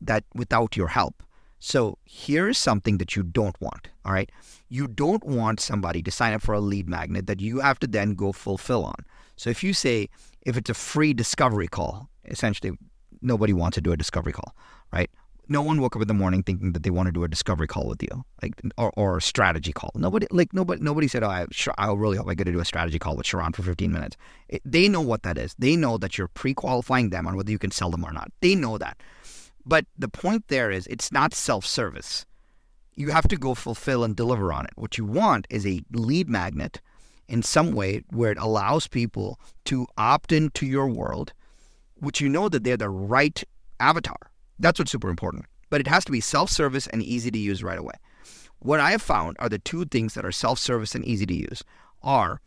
that 0.00 0.24
without 0.34 0.76
your 0.76 0.88
help. 0.88 1.22
So 1.64 1.96
here's 2.04 2.58
something 2.58 2.98
that 2.98 3.14
you 3.14 3.22
don't 3.22 3.58
want. 3.60 3.86
All 4.04 4.12
right. 4.12 4.28
You 4.68 4.88
don't 4.88 5.22
want 5.22 5.60
somebody 5.60 6.02
to 6.02 6.10
sign 6.10 6.32
up 6.32 6.42
for 6.42 6.54
a 6.54 6.60
lead 6.60 6.88
magnet 6.88 7.28
that 7.28 7.40
you 7.40 7.60
have 7.60 7.78
to 7.78 7.86
then 7.86 8.14
go 8.14 8.32
fulfill 8.32 8.84
on. 8.84 8.96
So 9.36 9.48
if 9.48 9.62
you 9.62 9.72
say, 9.72 10.08
if 10.44 10.56
it's 10.56 10.70
a 10.70 10.74
free 10.74 11.14
discovery 11.14 11.68
call, 11.68 12.08
essentially 12.24 12.72
nobody 13.20 13.52
wants 13.52 13.76
to 13.76 13.80
do 13.80 13.92
a 13.92 13.96
discovery 13.96 14.32
call, 14.32 14.56
right? 14.92 15.08
no 15.48 15.62
one 15.62 15.80
woke 15.80 15.94
up 15.96 16.02
in 16.02 16.08
the 16.08 16.14
morning 16.14 16.42
thinking 16.42 16.72
that 16.72 16.82
they 16.82 16.90
want 16.90 17.06
to 17.06 17.12
do 17.12 17.24
a 17.24 17.28
discovery 17.28 17.66
call 17.66 17.86
with 17.86 18.02
you, 18.02 18.24
like 18.42 18.60
or, 18.78 18.92
or 18.96 19.18
a 19.18 19.22
strategy 19.22 19.72
call. 19.72 19.90
Nobody 19.94 20.26
like 20.30 20.52
nobody 20.52 20.82
nobody 20.82 21.08
said, 21.08 21.22
"Oh, 21.22 21.28
I, 21.28 21.46
I 21.78 21.92
really 21.92 22.16
hope 22.16 22.28
I 22.28 22.34
get 22.34 22.44
to 22.44 22.52
do 22.52 22.60
a 22.60 22.64
strategy 22.64 22.98
call 22.98 23.16
with 23.16 23.26
Sharran 23.26 23.54
for 23.54 23.62
15 23.62 23.92
minutes." 23.92 24.16
It, 24.48 24.62
they 24.64 24.88
know 24.88 25.00
what 25.00 25.22
that 25.24 25.38
is. 25.38 25.54
They 25.58 25.76
know 25.76 25.98
that 25.98 26.16
you're 26.16 26.28
pre-qualifying 26.28 27.10
them 27.10 27.26
on 27.26 27.36
whether 27.36 27.50
you 27.50 27.58
can 27.58 27.70
sell 27.70 27.90
them 27.90 28.04
or 28.04 28.12
not. 28.12 28.32
They 28.40 28.54
know 28.54 28.78
that. 28.78 28.96
But 29.64 29.86
the 29.98 30.08
point 30.08 30.48
there 30.48 30.70
is, 30.70 30.86
it's 30.88 31.12
not 31.12 31.34
self-service. 31.34 32.26
You 32.94 33.10
have 33.10 33.28
to 33.28 33.36
go 33.36 33.54
fulfill 33.54 34.04
and 34.04 34.14
deliver 34.14 34.52
on 34.52 34.64
it. 34.66 34.72
What 34.76 34.98
you 34.98 35.04
want 35.04 35.46
is 35.50 35.66
a 35.66 35.82
lead 35.92 36.28
magnet 36.28 36.80
in 37.28 37.42
some 37.42 37.72
way 37.72 38.02
where 38.10 38.32
it 38.32 38.38
allows 38.38 38.86
people 38.86 39.40
to 39.66 39.86
opt 39.96 40.32
into 40.32 40.66
your 40.66 40.88
world, 40.88 41.32
which 41.94 42.20
you 42.20 42.28
know 42.28 42.48
that 42.48 42.64
they're 42.64 42.76
the 42.76 42.90
right 42.90 43.42
avatar 43.80 44.32
that's 44.62 44.78
what's 44.78 44.92
super 44.92 45.10
important. 45.10 45.44
But 45.68 45.80
it 45.80 45.88
has 45.88 46.04
to 46.06 46.12
be 46.12 46.20
self 46.20 46.50
service 46.50 46.86
and 46.86 47.02
easy 47.02 47.30
to 47.30 47.38
use 47.38 47.62
right 47.62 47.78
away. 47.78 47.94
What 48.60 48.80
I 48.80 48.92
have 48.92 49.02
found 49.02 49.36
are 49.40 49.48
the 49.48 49.58
two 49.58 49.84
things 49.84 50.14
that 50.14 50.24
are 50.24 50.32
self 50.32 50.58
service 50.58 50.94
and 50.94 51.04
easy 51.04 51.26
to 51.26 51.34
use 51.34 51.62
are 52.02 52.40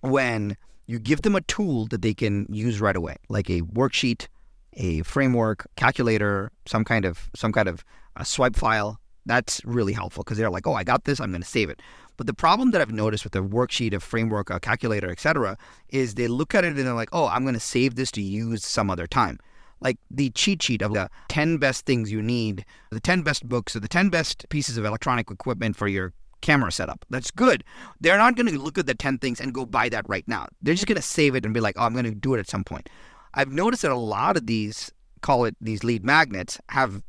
when 0.00 0.56
you 0.86 0.98
give 0.98 1.22
them 1.22 1.34
a 1.34 1.40
tool 1.42 1.86
that 1.86 2.02
they 2.02 2.14
can 2.14 2.46
use 2.50 2.80
right 2.80 2.96
away, 2.96 3.16
like 3.28 3.50
a 3.50 3.62
worksheet, 3.62 4.28
a 4.74 5.02
framework, 5.02 5.66
calculator, 5.76 6.50
some 6.66 6.84
kind 6.84 7.04
of 7.04 7.30
some 7.34 7.52
kind 7.52 7.68
of 7.68 7.84
a 8.16 8.24
swipe 8.24 8.56
file. 8.56 9.00
That's 9.26 9.60
really 9.64 9.92
helpful 9.92 10.24
because 10.24 10.38
they're 10.38 10.50
like, 10.50 10.66
"Oh, 10.66 10.74
I 10.74 10.84
got 10.84 11.04
this. 11.04 11.20
I'm 11.20 11.30
going 11.30 11.42
to 11.42 11.48
save 11.48 11.70
it." 11.70 11.80
But 12.16 12.26
the 12.26 12.34
problem 12.34 12.72
that 12.72 12.80
I've 12.80 12.92
noticed 12.92 13.24
with 13.24 13.36
a 13.36 13.40
worksheet, 13.40 13.92
a 13.92 14.00
framework, 14.00 14.50
a 14.50 14.58
calculator, 14.58 15.10
etc., 15.10 15.56
is 15.90 16.14
they 16.14 16.26
look 16.28 16.54
at 16.54 16.64
it 16.64 16.76
and 16.76 16.78
they're 16.78 16.94
like, 16.94 17.10
"Oh, 17.12 17.26
I'm 17.26 17.42
going 17.42 17.54
to 17.54 17.60
save 17.60 17.94
this 17.94 18.10
to 18.12 18.22
use 18.22 18.64
some 18.64 18.90
other 18.90 19.06
time." 19.06 19.38
like 19.80 19.98
the 20.10 20.30
cheat 20.30 20.62
sheet 20.62 20.82
of 20.82 20.92
the 20.92 21.08
10 21.28 21.58
best 21.58 21.86
things 21.86 22.10
you 22.10 22.22
need, 22.22 22.64
the 22.90 23.00
10 23.00 23.22
best 23.22 23.48
books, 23.48 23.76
or 23.76 23.80
the 23.80 23.88
10 23.88 24.08
best 24.08 24.48
pieces 24.48 24.76
of 24.76 24.84
electronic 24.84 25.30
equipment 25.30 25.76
for 25.76 25.88
your 25.88 26.12
camera 26.40 26.70
setup. 26.70 27.04
That's 27.10 27.30
good. 27.30 27.64
They're 28.00 28.18
not 28.18 28.36
going 28.36 28.46
to 28.48 28.58
look 28.58 28.78
at 28.78 28.86
the 28.86 28.94
10 28.94 29.18
things 29.18 29.40
and 29.40 29.52
go 29.52 29.66
buy 29.66 29.88
that 29.88 30.08
right 30.08 30.26
now. 30.26 30.46
They're 30.62 30.74
just 30.74 30.86
going 30.86 30.96
to 30.96 31.02
save 31.02 31.34
it 31.34 31.44
and 31.44 31.54
be 31.54 31.60
like, 31.60 31.76
oh, 31.78 31.84
I'm 31.84 31.92
going 31.92 32.04
to 32.04 32.14
do 32.14 32.34
it 32.34 32.40
at 32.40 32.48
some 32.48 32.64
point. 32.64 32.88
I've 33.38 33.52
noticed 33.52 33.82
that 33.82 33.92
a 33.92 33.96
lot 33.96 34.36
of 34.36 34.48
these, 34.48 34.90
call 35.22 35.44
it 35.44 35.54
these 35.60 35.84
lead 35.84 36.04
magnets, 36.04 36.58
have 36.70 37.04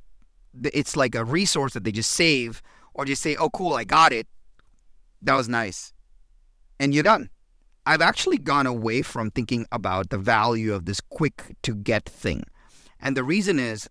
it's 0.64 0.96
like 0.96 1.16
a 1.16 1.26
resource 1.26 1.74
that 1.74 1.84
they 1.84 1.92
just 1.92 2.12
save 2.12 2.62
or 2.94 3.04
just 3.04 3.24
say, 3.24 3.36
oh, 3.36 3.50
cool, 3.50 3.74
I 3.74 3.84
got 3.84 4.14
it. 4.14 4.28
That 5.24 5.34
was 5.34 5.50
nice. 5.50 5.92
And 6.80 6.94
you're 6.94 7.02
done. 7.02 7.32
I've 7.88 8.04
actually 8.04 8.38
gone 8.38 8.68
away 8.68 9.02
from 9.02 9.32
thinking 9.32 9.66
about 9.72 10.12
the 10.12 10.20
value 10.20 10.72
of 10.72 10.86
this 10.86 11.02
quick 11.02 11.56
to 11.64 11.74
get 11.74 12.06
thing. 12.06 12.44
And 13.00 13.18
the 13.18 13.24
reason 13.24 13.58
is 13.58 13.90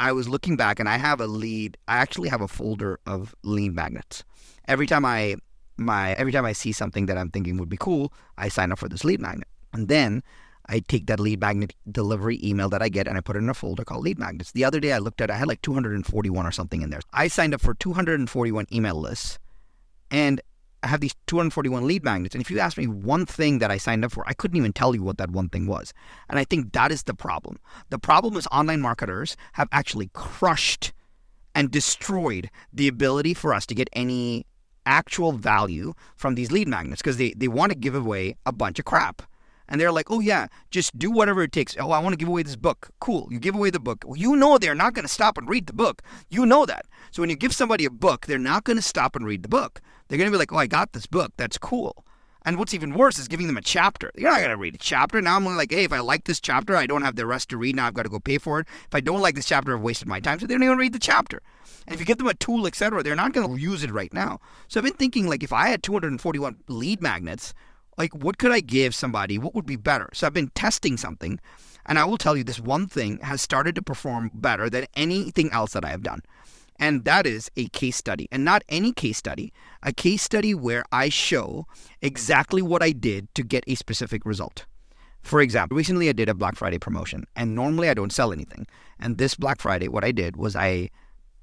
I 0.00 0.10
was 0.10 0.28
looking 0.28 0.56
back 0.56 0.80
and 0.80 0.88
I 0.88 0.96
have 0.96 1.20
a 1.20 1.28
lead, 1.28 1.76
I 1.86 1.98
actually 1.98 2.30
have 2.30 2.40
a 2.40 2.48
folder 2.48 2.98
of 3.06 3.32
lead 3.44 3.76
magnets. 3.76 4.24
Every 4.66 4.88
time 4.88 5.04
I 5.04 5.36
my 5.76 6.14
every 6.14 6.32
time 6.32 6.44
I 6.44 6.52
see 6.52 6.72
something 6.72 7.06
that 7.06 7.16
I'm 7.16 7.30
thinking 7.30 7.58
would 7.58 7.68
be 7.68 7.76
cool, 7.76 8.12
I 8.36 8.48
sign 8.48 8.72
up 8.72 8.80
for 8.80 8.88
this 8.88 9.04
lead 9.04 9.20
magnet. 9.20 9.46
And 9.72 9.86
then 9.86 10.24
I 10.66 10.80
take 10.80 11.06
that 11.06 11.20
lead 11.20 11.40
magnet 11.40 11.74
delivery 11.90 12.40
email 12.42 12.68
that 12.70 12.82
I 12.82 12.88
get 12.88 13.06
and 13.06 13.16
I 13.16 13.20
put 13.20 13.36
it 13.36 13.40
in 13.40 13.48
a 13.48 13.54
folder 13.54 13.84
called 13.84 14.04
lead 14.04 14.18
magnets. 14.18 14.52
The 14.52 14.64
other 14.64 14.80
day 14.80 14.92
I 14.92 14.98
looked 14.98 15.20
at 15.20 15.30
I 15.30 15.36
had 15.36 15.48
like 15.48 15.62
241 15.62 16.46
or 16.46 16.52
something 16.52 16.82
in 16.82 16.90
there. 16.90 17.00
I 17.12 17.28
signed 17.28 17.54
up 17.54 17.60
for 17.60 17.74
241 17.74 18.66
email 18.72 18.94
lists 18.94 19.38
and 20.10 20.40
I 20.82 20.88
have 20.88 21.00
these 21.00 21.14
241 21.26 21.86
lead 21.86 22.04
magnets. 22.04 22.34
And 22.34 22.42
if 22.42 22.50
you 22.50 22.58
ask 22.60 22.76
me 22.76 22.86
one 22.86 23.24
thing 23.24 23.58
that 23.58 23.70
I 23.70 23.78
signed 23.78 24.04
up 24.04 24.12
for, 24.12 24.22
I 24.26 24.34
couldn't 24.34 24.58
even 24.58 24.72
tell 24.72 24.94
you 24.94 25.02
what 25.02 25.16
that 25.18 25.30
one 25.30 25.48
thing 25.48 25.66
was. 25.66 25.94
And 26.28 26.38
I 26.38 26.44
think 26.44 26.72
that 26.72 26.92
is 26.92 27.04
the 27.04 27.14
problem. 27.14 27.58
The 27.88 27.98
problem 27.98 28.36
is 28.36 28.46
online 28.52 28.82
marketers 28.82 29.36
have 29.54 29.68
actually 29.72 30.10
crushed 30.12 30.92
and 31.54 31.70
destroyed 31.70 32.50
the 32.72 32.88
ability 32.88 33.32
for 33.32 33.54
us 33.54 33.64
to 33.66 33.74
get 33.74 33.88
any 33.94 34.44
actual 34.86 35.32
value 35.32 35.94
from 36.16 36.34
these 36.34 36.52
lead 36.52 36.68
magnets 36.68 37.00
because 37.00 37.16
they, 37.16 37.32
they 37.32 37.48
want 37.48 37.72
to 37.72 37.78
give 37.78 37.94
away 37.94 38.36
a 38.44 38.52
bunch 38.52 38.78
of 38.78 38.84
crap. 38.84 39.22
And 39.68 39.80
they're 39.80 39.92
like, 39.92 40.10
oh, 40.10 40.20
yeah, 40.20 40.48
just 40.70 40.98
do 40.98 41.10
whatever 41.10 41.42
it 41.42 41.52
takes. 41.52 41.76
Oh, 41.78 41.90
I 41.90 41.98
want 41.98 42.12
to 42.12 42.18
give 42.18 42.28
away 42.28 42.42
this 42.42 42.56
book. 42.56 42.90
Cool. 43.00 43.28
You 43.30 43.38
give 43.38 43.54
away 43.54 43.70
the 43.70 43.80
book. 43.80 44.04
Well, 44.06 44.18
you 44.18 44.36
know 44.36 44.58
they're 44.58 44.74
not 44.74 44.94
going 44.94 45.06
to 45.06 45.12
stop 45.12 45.38
and 45.38 45.48
read 45.48 45.66
the 45.66 45.72
book. 45.72 46.02
You 46.28 46.44
know 46.44 46.66
that. 46.66 46.86
So 47.10 47.22
when 47.22 47.30
you 47.30 47.36
give 47.36 47.54
somebody 47.54 47.84
a 47.84 47.90
book, 47.90 48.26
they're 48.26 48.38
not 48.38 48.64
going 48.64 48.76
to 48.76 48.82
stop 48.82 49.16
and 49.16 49.26
read 49.26 49.42
the 49.42 49.48
book. 49.48 49.80
They're 50.08 50.18
going 50.18 50.30
to 50.30 50.34
be 50.34 50.38
like, 50.38 50.52
oh, 50.52 50.58
I 50.58 50.66
got 50.66 50.92
this 50.92 51.06
book. 51.06 51.32
That's 51.36 51.56
cool. 51.56 52.04
And 52.46 52.58
what's 52.58 52.74
even 52.74 52.92
worse 52.92 53.18
is 53.18 53.26
giving 53.26 53.46
them 53.46 53.56
a 53.56 53.62
chapter. 53.62 54.10
You're 54.14 54.30
not 54.30 54.38
going 54.38 54.50
to 54.50 54.58
read 54.58 54.74
a 54.74 54.78
chapter. 54.78 55.22
Now 55.22 55.36
I'm 55.36 55.46
like, 55.46 55.72
hey, 55.72 55.84
if 55.84 55.92
I 55.94 56.00
like 56.00 56.24
this 56.24 56.40
chapter, 56.40 56.76
I 56.76 56.86
don't 56.86 57.00
have 57.00 57.16
the 57.16 57.24
rest 57.24 57.48
to 57.50 57.56
read. 57.56 57.76
Now 57.76 57.86
I've 57.86 57.94
got 57.94 58.02
to 58.02 58.10
go 58.10 58.20
pay 58.20 58.36
for 58.36 58.60
it. 58.60 58.68
If 58.86 58.94
I 58.94 59.00
don't 59.00 59.22
like 59.22 59.34
this 59.34 59.46
chapter, 59.46 59.74
I've 59.74 59.82
wasted 59.82 60.08
my 60.08 60.20
time. 60.20 60.38
So 60.38 60.46
they 60.46 60.52
don't 60.52 60.62
even 60.62 60.76
read 60.76 60.92
the 60.92 60.98
chapter. 60.98 61.40
And 61.86 61.94
if 61.94 62.00
you 62.00 62.06
give 62.06 62.18
them 62.18 62.26
a 62.26 62.34
tool, 62.34 62.66
etc., 62.66 63.02
they're 63.02 63.16
not 63.16 63.32
going 63.32 63.48
to 63.48 63.60
use 63.60 63.82
it 63.82 63.90
right 63.90 64.12
now. 64.12 64.40
So 64.68 64.78
I've 64.78 64.84
been 64.84 64.92
thinking, 64.92 65.26
like, 65.26 65.42
if 65.42 65.54
I 65.54 65.68
had 65.68 65.82
241 65.82 66.56
lead 66.68 67.00
magnets, 67.00 67.54
like, 67.96 68.14
what 68.14 68.38
could 68.38 68.52
I 68.52 68.60
give 68.60 68.94
somebody? 68.94 69.38
What 69.38 69.54
would 69.54 69.66
be 69.66 69.76
better? 69.76 70.08
So 70.12 70.26
I've 70.26 70.32
been 70.32 70.50
testing 70.54 70.96
something. 70.96 71.38
And 71.86 71.98
I 71.98 72.04
will 72.04 72.18
tell 72.18 72.36
you, 72.36 72.44
this 72.44 72.60
one 72.60 72.86
thing 72.86 73.18
has 73.18 73.42
started 73.42 73.74
to 73.74 73.82
perform 73.82 74.30
better 74.34 74.70
than 74.70 74.86
anything 74.94 75.50
else 75.52 75.72
that 75.72 75.84
I 75.84 75.90
have 75.90 76.02
done. 76.02 76.22
And 76.78 77.04
that 77.04 77.26
is 77.26 77.50
a 77.56 77.68
case 77.68 77.96
study. 77.96 78.26
And 78.32 78.44
not 78.44 78.64
any 78.68 78.92
case 78.92 79.18
study, 79.18 79.52
a 79.82 79.92
case 79.92 80.22
study 80.22 80.54
where 80.54 80.84
I 80.90 81.08
show 81.08 81.66
exactly 82.00 82.62
what 82.62 82.82
I 82.82 82.90
did 82.90 83.32
to 83.34 83.42
get 83.42 83.64
a 83.66 83.74
specific 83.74 84.24
result. 84.24 84.66
For 85.22 85.40
example, 85.40 85.76
recently 85.76 86.08
I 86.08 86.12
did 86.12 86.28
a 86.28 86.34
Black 86.34 86.56
Friday 86.56 86.78
promotion, 86.78 87.24
and 87.34 87.54
normally 87.54 87.88
I 87.88 87.94
don't 87.94 88.12
sell 88.12 88.32
anything. 88.32 88.66
And 88.98 89.16
this 89.16 89.34
Black 89.34 89.60
Friday, 89.60 89.88
what 89.88 90.04
I 90.04 90.12
did 90.12 90.36
was 90.36 90.54
I 90.54 90.90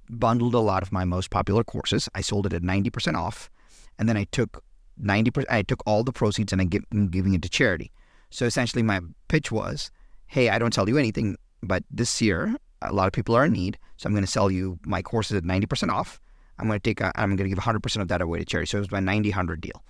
bundled 0.09 0.53
a 0.53 0.59
lot 0.59 0.83
of 0.83 0.91
my 0.91 1.05
most 1.05 1.29
popular 1.31 1.63
courses. 1.63 2.09
I 2.13 2.21
sold 2.21 2.45
it 2.45 2.53
at 2.53 2.61
90% 2.61 3.15
off, 3.15 3.49
and 3.97 4.07
then 4.07 4.17
I 4.17 4.25
took 4.25 4.63
90%, 5.01 5.45
I 5.49 5.63
took 5.63 5.81
all 5.85 6.03
the 6.03 6.13
proceeds 6.13 6.53
and 6.53 6.61
I'm 6.61 7.07
giving 7.07 7.33
it 7.33 7.41
to 7.41 7.49
charity. 7.49 7.91
So 8.29 8.45
essentially, 8.45 8.83
my 8.83 9.01
pitch 9.27 9.51
was 9.51 9.91
hey, 10.27 10.47
I 10.47 10.59
don't 10.59 10.73
sell 10.73 10.87
you 10.87 10.97
anything, 10.97 11.35
but 11.61 11.83
this 11.91 12.21
year 12.21 12.55
a 12.81 12.93
lot 12.93 13.05
of 13.05 13.11
people 13.11 13.35
are 13.35 13.45
in 13.45 13.51
need. 13.51 13.77
So 13.97 14.07
I'm 14.07 14.13
going 14.13 14.23
to 14.23 14.31
sell 14.31 14.49
you 14.49 14.79
my 14.85 15.01
courses 15.01 15.35
at 15.35 15.43
90% 15.43 15.89
off. 15.89 16.21
I'm 16.57 16.67
going 16.67 16.79
to 16.79 16.83
take, 16.83 17.01
a, 17.01 17.11
I'm 17.15 17.35
going 17.35 17.49
to 17.49 17.55
give 17.55 17.63
100% 17.63 18.01
of 18.01 18.07
that 18.07 18.21
away 18.21 18.39
to 18.39 18.45
charity. 18.45 18.67
So 18.67 18.77
it 18.77 18.81
was 18.81 18.91
my 18.91 19.01
90 19.01 19.29
100 19.29 19.59
deal. 19.59 19.83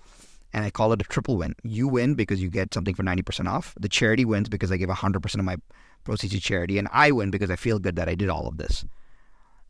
and 0.54 0.65
I 0.65 0.69
call 0.69 0.91
it 0.93 1.02
a 1.02 1.06
triple 1.06 1.38
win. 1.38 1.56
You 1.63 1.88
win 1.88 2.15
because 2.15 2.41
you 2.41 2.50
get 2.50 2.74
something 2.74 2.95
for 2.95 3.04
90% 3.04 3.47
off. 3.47 3.76
The 3.80 3.89
charity 3.89 4.26
wins 4.26 4.50
because 4.50 4.71
I 4.71 4.78
give 4.78 4.89
100% 4.89 5.36
of 5.36 5.45
my 5.45 5.58
proceeds 6.04 6.34
to 6.34 6.39
charity. 6.39 6.78
And 6.78 6.88
I 6.91 7.12
win 7.12 7.32
because 7.32 7.50
I 7.50 7.56
feel 7.56 7.80
good 7.80 7.95
that 7.95 8.10
I 8.10 8.15
did 8.15 8.30
all 8.30 8.47
of 8.47 8.58
this. 8.58 8.86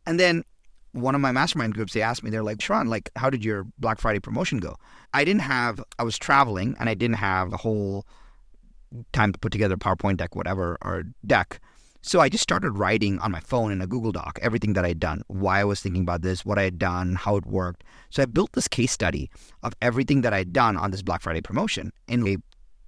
And 0.06 0.20
then 0.20 0.44
one 0.94 1.16
of 1.16 1.22
my 1.22 1.32
mastermind 1.32 1.74
groups, 1.74 1.94
they 1.94 2.02
asked 2.02 2.24
me, 2.24 2.30
they're 2.30 2.44
like, 2.44 2.58
Sharran, 2.58 2.88
like, 2.88 3.10
how 3.16 3.30
did 3.30 3.46
your 3.46 3.66
Black 3.80 4.00
Friday 4.00 4.20
promotion 4.20 4.60
go? 4.60 4.76
I 5.14 5.24
didn't 5.24 5.42
have, 5.42 5.84
I 6.00 6.04
was 6.04 6.18
traveling 6.18 6.76
and 6.80 6.90
I 6.90 6.94
didn't 6.94 7.18
have 7.18 7.52
the 7.52 7.58
whole 7.58 8.06
time 9.14 9.32
to 9.32 9.40
put 9.40 9.52
together 9.52 9.76
a 9.76 9.78
PowerPoint 9.78 10.18
deck, 10.18 10.36
whatever, 10.36 10.78
or 10.82 11.04
deck. 11.26 11.60
So 12.04 12.20
I 12.20 12.30
just 12.30 12.42
started 12.42 12.72
writing 12.72 13.20
on 13.20 13.32
my 13.32 13.40
phone 13.40 13.72
in 13.72 13.80
a 13.80 13.88
Google 13.88 14.12
Doc 14.12 14.40
everything 14.42 14.74
that 14.74 14.84
I'd 14.84 15.00
done, 15.00 15.22
why 15.28 15.60
I 15.60 15.64
was 15.64 15.82
thinking 15.82 16.02
about 16.02 16.24
this, 16.24 16.44
what 16.44 16.58
I 16.58 16.64
had 16.64 16.80
done, 16.80 17.16
how 17.16 17.36
it 17.36 17.46
worked. 17.46 17.84
So 18.10 18.24
I 18.24 18.26
built 18.26 18.54
this 18.54 18.68
case 18.68 18.92
study 18.92 19.30
of 19.62 19.74
everything 19.82 20.22
that 20.22 20.34
I'd 20.34 20.52
done 20.52 20.78
on 20.78 20.92
this 20.92 21.04
Black 21.04 21.22
Friday 21.22 21.42
promotion 21.42 21.92
in 22.08 22.28
a 22.28 22.38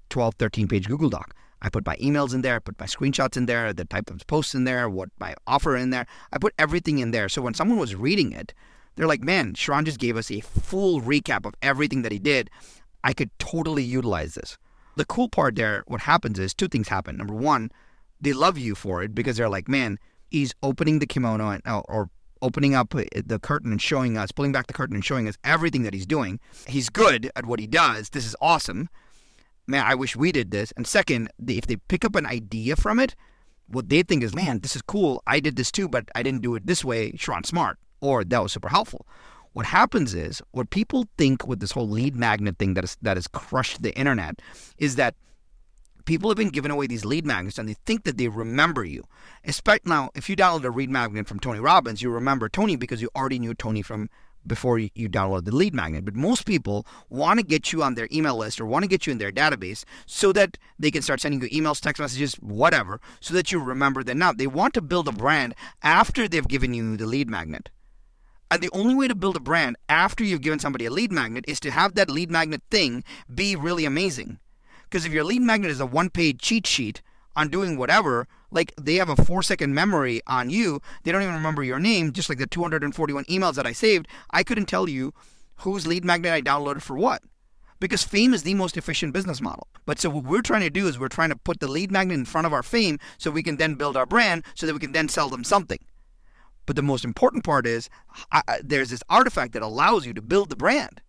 12, 0.10 0.36
13 0.36 0.68
page 0.68 0.88
Google 0.88 1.10
Doc. 1.10 1.36
I 1.64 1.70
put 1.70 1.86
my 1.86 1.96
emails 1.96 2.34
in 2.34 2.42
there, 2.42 2.58
I 2.58 2.60
put 2.60 2.80
my 2.80 2.86
screenshots 2.86 3.38
in 3.38 3.46
there, 3.46 3.72
the 3.74 3.86
type 3.86 4.10
of 4.10 4.28
posts 4.28 4.54
in 4.54 4.66
there, 4.66 4.90
what 4.90 5.10
my 5.20 5.34
offer 5.48 5.76
in 5.78 5.90
there. 5.90 6.06
I 6.32 6.38
put 6.38 6.54
everything 6.60 7.00
in 7.00 7.12
there. 7.12 7.30
So 7.30 7.42
when 7.42 7.54
someone 7.54 7.80
was 7.80 7.96
reading 7.96 8.34
it, 8.34 8.54
they're 8.96 9.08
like, 9.08 9.24
man, 9.24 9.54
Sharran 9.54 9.86
just 9.86 10.00
gave 10.00 10.18
us 10.18 10.30
a 10.30 10.42
full 10.42 11.02
recap 11.02 11.46
of 11.46 11.56
everything 11.62 12.02
that 12.04 12.12
he 12.12 12.20
did. 12.20 12.50
I 13.04 13.14
could 13.14 13.32
totally 13.40 13.84
utilize 13.84 14.36
this. 14.36 14.58
The 14.98 15.06
cool 15.06 15.30
part 15.30 15.56
there, 15.56 15.84
what 15.88 16.02
happens 16.02 16.38
is 16.38 16.54
two 16.54 16.68
things 16.68 16.90
happen. 16.90 17.18
Number 17.18 17.34
one, 17.34 17.72
they 18.22 18.34
love 18.34 18.58
you 18.58 18.76
for 18.76 19.02
it 19.02 19.16
because 19.16 19.38
they're 19.38 19.50
like, 19.50 19.68
man, 19.68 19.98
he's 20.30 20.54
opening 20.62 21.00
the 21.00 21.08
kimono 21.08 21.50
and, 21.50 21.64
uh, 21.66 21.82
or 21.88 22.10
opening 22.42 22.76
up 22.76 22.94
uh, 22.94 23.04
the 23.26 23.40
curtain 23.40 23.72
and 23.72 23.82
showing 23.82 24.18
us, 24.18 24.32
pulling 24.32 24.52
back 24.52 24.68
the 24.68 24.74
curtain 24.74 24.96
and 24.96 25.04
showing 25.04 25.28
us 25.28 25.38
everything 25.44 25.84
that 25.84 25.94
he's 25.94 26.06
doing. 26.06 26.40
He's 26.68 26.90
good 26.90 27.32
at 27.36 27.46
what 27.46 27.60
he 27.60 27.68
does. 27.68 28.10
This 28.10 28.26
is 28.26 28.36
awesome. 28.42 28.90
Man, 29.66 29.86
I 29.86 29.96
wish 29.96 30.16
we 30.16 30.32
did 30.32 30.52
this. 30.52 30.74
And 30.76 30.86
second, 30.86 31.30
if 31.48 31.68
they 31.68 31.78
pick 31.78 32.04
up 32.04 32.16
an 32.16 32.26
idea 32.26 32.76
from 32.76 33.00
it, 33.00 33.16
what 33.68 33.90
they 33.90 34.04
think 34.04 34.24
is, 34.24 34.36
man, 34.36 34.60
this 34.60 34.76
is 34.76 34.82
cool. 34.82 35.24
I 35.26 35.40
did 35.40 35.56
this 35.56 35.72
too, 35.72 35.88
but 35.88 36.10
I 36.16 36.24
didn't 36.24 36.42
do 36.42 36.56
it 36.56 36.68
this 36.68 36.84
way. 36.84 37.14
Sharran 37.14 37.46
smart, 37.46 37.78
or 38.02 38.24
that 38.24 38.44
was 38.44 38.52
super 38.52 38.70
helpful. 38.70 39.08
What 39.54 39.68
happens 39.68 40.14
is, 40.14 40.42
what 40.52 40.70
people 40.70 41.06
think 41.18 41.48
with 41.48 41.60
this 41.60 41.72
whole 41.72 41.88
lead 41.88 42.16
magnet 42.16 42.58
thing 42.58 42.74
that 42.74 42.84
is 42.84 42.98
that 43.02 43.18
has 43.18 43.28
crushed 43.28 43.84
the 43.84 43.96
internet, 43.96 44.42
is 44.78 44.96
that 44.96 45.16
people 46.06 46.30
have 46.30 46.38
been 46.38 46.50
giving 46.50 46.72
away 46.72 46.88
these 46.88 47.06
lead 47.06 47.26
magnets 47.26 47.58
and 47.58 47.70
they 47.70 47.76
think 47.86 48.04
that 48.04 48.18
they 48.18 48.28
remember 48.28 48.84
you. 48.84 49.04
Especially 49.46 49.84
now, 49.86 50.10
if 50.16 50.30
you 50.30 50.36
download 50.36 50.66
a 50.66 50.70
lead 50.70 50.90
magnet 50.90 51.28
from 51.28 51.40
Tony 51.40 51.60
Robbins, 51.60 52.02
you 52.02 52.10
remember 52.10 52.50
Tony 52.50 52.76
because 52.76 53.02
you 53.02 53.10
already 53.16 53.40
knew 53.40 53.54
Tony 53.54 53.82
from 53.82 54.10
before 54.46 54.80
you, 54.80 54.90
download 55.10 55.46
the 55.46 55.56
lead 55.56 55.74
magnet. 55.74 56.06
But 56.06 56.16
most 56.16 56.46
people 56.46 56.86
want 57.10 57.40
to 57.40 57.46
get 57.46 57.72
you 57.72 57.84
on 57.84 57.96
their 57.96 58.08
email 58.12 58.38
list 58.38 58.60
or 58.60 58.66
want 58.66 58.84
to 58.84 58.90
get 58.90 59.06
you 59.06 59.12
in 59.12 59.18
their 59.18 59.32
database 59.32 59.84
so 60.06 60.32
that 60.34 60.58
they 60.78 60.92
can 60.92 61.02
start 61.02 61.22
sending 61.22 61.42
you 61.42 61.50
emails, 61.50 61.80
text 61.80 62.00
messages, 62.00 62.36
whatever, 62.36 63.00
so 63.20 63.34
that 63.34 63.52
you 63.52 63.60
remember 63.60 64.04
them. 64.04 64.20
Now, 64.20 64.34
they 64.34 64.48
want 64.48 64.74
to 64.76 64.82
build 64.82 65.08
a 65.08 65.12
brand 65.12 65.56
after 65.82 66.28
they've 66.28 66.48
given 66.48 66.74
you 66.74 66.98
the 66.98 67.06
lead 67.06 67.30
magnet. 67.30 67.70
And 68.52 68.62
the 68.62 68.70
only 68.72 68.94
way 68.94 69.08
to 69.08 69.16
build 69.16 69.36
a 69.36 69.40
brand 69.40 69.78
after 69.90 70.24
you've 70.24 70.42
given 70.42 70.60
somebody 70.60 70.86
a 70.86 70.92
lead 70.92 71.12
magnet 71.12 71.46
is 71.48 71.60
to 71.62 71.72
have 71.72 71.96
that 71.96 72.10
lead 72.10 72.30
magnet 72.30 72.62
thing 72.70 73.04
be 73.34 73.56
really 73.56 73.86
amazing. 73.86 74.40
Because 74.84 75.06
if 75.06 75.12
your 75.12 75.24
lead 75.24 75.42
magnet 75.42 75.72
is 75.72 75.80
a 75.80 75.88
one 75.88 76.12
page 76.12 76.40
cheat 76.40 76.68
sheet 76.68 77.02
on 77.36 77.50
doing 77.50 77.78
whatever, 77.78 78.28
like 78.54 78.74
they 78.80 78.96
have 78.96 79.10
a 79.10 79.16
four 79.16 79.44
second 79.44 79.74
memory 79.74 80.22
on 80.28 80.50
you, 80.50 80.82
they 81.04 81.12
don't 81.12 81.22
even 81.24 81.34
remember 81.34 81.64
your 81.64 81.80
name, 81.80 82.14
just 82.14 82.30
like 82.30 82.38
the 82.38 82.48
241 82.48 83.26
emails 83.26 83.56
that 83.56 83.68
I 83.68 83.74
saved, 83.74 84.08
I 84.30 84.44
couldn't 84.44 84.68
tell 84.68 84.88
you 84.88 85.14
whose 85.58 85.88
lead 85.88 86.06
magnet 86.06 86.34
I 86.34 86.42
downloaded 86.42 86.82
for 86.82 86.98
what. 86.98 87.22
Because 87.80 88.04
fame 88.04 88.34
is 88.34 88.44
the 88.44 88.54
most 88.54 88.78
efficient 88.78 89.12
business 89.12 89.42
model. 89.42 89.68
But 89.86 90.00
so 90.00 90.10
what 90.10 90.24
we're 90.24 90.42
trying 90.42 90.62
to 90.62 90.70
do 90.70 90.88
is 90.88 90.98
we're 90.98 91.10
trying 91.10 91.32
to 91.32 91.36
put 91.36 91.60
the 91.60 91.68
lead 91.68 91.92
magnet 91.92 92.18
in 92.18 92.26
front 92.26 92.48
of 92.48 92.54
our 92.54 92.64
fame 92.64 92.98
so 93.18 93.30
we 93.30 93.44
can 93.44 93.58
then 93.58 93.76
build 93.76 93.98
our 93.98 94.06
brand 94.06 94.46
so 94.56 94.66
that 94.66 94.74
we 94.74 94.80
can 94.80 94.94
then 94.94 95.10
sell 95.10 95.28
them 95.28 95.44
something. 95.44 95.80
But 96.66 96.78
the 96.78 96.82
most 96.82 97.04
important 97.04 97.44
part 97.44 97.68
is 97.68 97.90
I, 98.32 98.42
there's 98.64 98.90
this 98.90 99.04
artifact 99.10 99.52
that 99.54 99.62
allows 99.62 100.06
you 100.06 100.14
to 100.14 100.22
build 100.22 100.50
the 100.50 100.56
brand. 100.56 101.02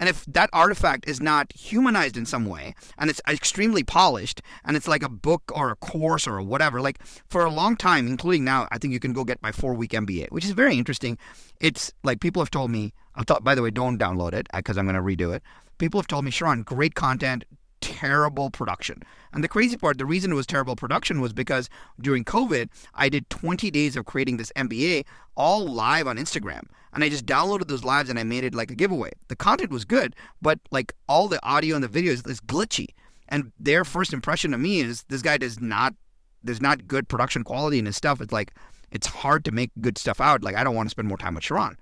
And 0.00 0.08
if 0.08 0.24
that 0.24 0.50
artifact 0.52 1.06
is 1.06 1.20
not 1.20 1.52
humanized 1.52 2.16
in 2.16 2.24
some 2.24 2.46
way 2.46 2.74
and 2.98 3.10
it's 3.10 3.20
extremely 3.28 3.84
polished 3.84 4.40
and 4.64 4.76
it's 4.76 4.88
like 4.88 5.02
a 5.02 5.10
book 5.10 5.52
or 5.54 5.70
a 5.70 5.76
course 5.76 6.26
or 6.26 6.40
whatever, 6.40 6.80
like 6.80 6.98
for 7.28 7.44
a 7.44 7.50
long 7.50 7.76
time, 7.76 8.08
including 8.08 8.42
now, 8.42 8.66
I 8.72 8.78
think 8.78 8.94
you 8.94 8.98
can 8.98 9.12
go 9.12 9.24
get 9.24 9.42
my 9.42 9.52
four 9.52 9.74
week 9.74 9.90
MBA, 9.90 10.32
which 10.32 10.46
is 10.46 10.52
very 10.52 10.78
interesting. 10.78 11.18
It's 11.60 11.92
like 12.02 12.20
people 12.20 12.40
have 12.40 12.50
told 12.50 12.70
me, 12.70 12.94
I'll 13.14 13.24
talk, 13.24 13.44
by 13.44 13.54
the 13.54 13.62
way, 13.62 13.70
don't 13.70 13.98
download 13.98 14.32
it 14.32 14.48
because 14.54 14.78
I'm 14.78 14.86
going 14.86 14.96
to 14.96 15.02
redo 15.02 15.34
it. 15.34 15.42
People 15.76 16.00
have 16.00 16.06
told 16.06 16.24
me, 16.24 16.30
Sharran, 16.30 16.64
great 16.64 16.94
content, 16.94 17.44
terrible 17.80 18.50
production. 18.50 19.02
And 19.32 19.44
the 19.44 19.48
crazy 19.48 19.76
part, 19.76 19.98
the 19.98 20.06
reason 20.06 20.32
it 20.32 20.36
was 20.36 20.46
terrible 20.46 20.76
production 20.76 21.20
was 21.20 21.32
because 21.32 21.68
during 22.00 22.24
COVID, 22.24 22.68
I 22.94 23.08
did 23.08 23.28
20 23.30 23.70
days 23.70 23.96
of 23.96 24.06
creating 24.06 24.36
this 24.36 24.52
MBA 24.56 25.04
all 25.36 25.66
live 25.66 26.06
on 26.06 26.16
Instagram. 26.16 26.64
And 26.92 27.04
I 27.04 27.08
just 27.08 27.26
downloaded 27.26 27.68
those 27.68 27.84
lives 27.84 28.10
and 28.10 28.18
I 28.18 28.24
made 28.24 28.44
it 28.44 28.54
like 28.54 28.70
a 28.70 28.74
giveaway. 28.74 29.10
The 29.28 29.36
content 29.36 29.70
was 29.70 29.84
good, 29.84 30.16
but 30.42 30.58
like 30.70 30.94
all 31.08 31.28
the 31.28 31.44
audio 31.44 31.76
and 31.76 31.84
the 31.84 31.88
videos 31.88 32.28
is 32.28 32.40
glitchy. 32.40 32.88
And 33.28 33.52
their 33.58 33.84
first 33.84 34.12
impression 34.12 34.52
of 34.52 34.60
me 34.60 34.80
is 34.80 35.04
this 35.04 35.22
guy 35.22 35.38
does 35.38 35.60
not 35.60 35.94
there's 36.42 36.60
not 36.60 36.88
good 36.88 37.06
production 37.06 37.44
quality 37.44 37.78
in 37.78 37.86
his 37.86 37.96
stuff. 37.96 38.20
It's 38.20 38.32
like 38.32 38.54
it's 38.90 39.06
hard 39.06 39.44
to 39.44 39.52
make 39.52 39.70
good 39.80 39.98
stuff 39.98 40.20
out. 40.20 40.42
Like 40.42 40.56
I 40.56 40.64
don't 40.64 40.74
want 40.74 40.86
to 40.86 40.90
spend 40.90 41.06
more 41.06 41.18
time 41.18 41.34
with 41.34 41.44
Sharran. 41.44 41.76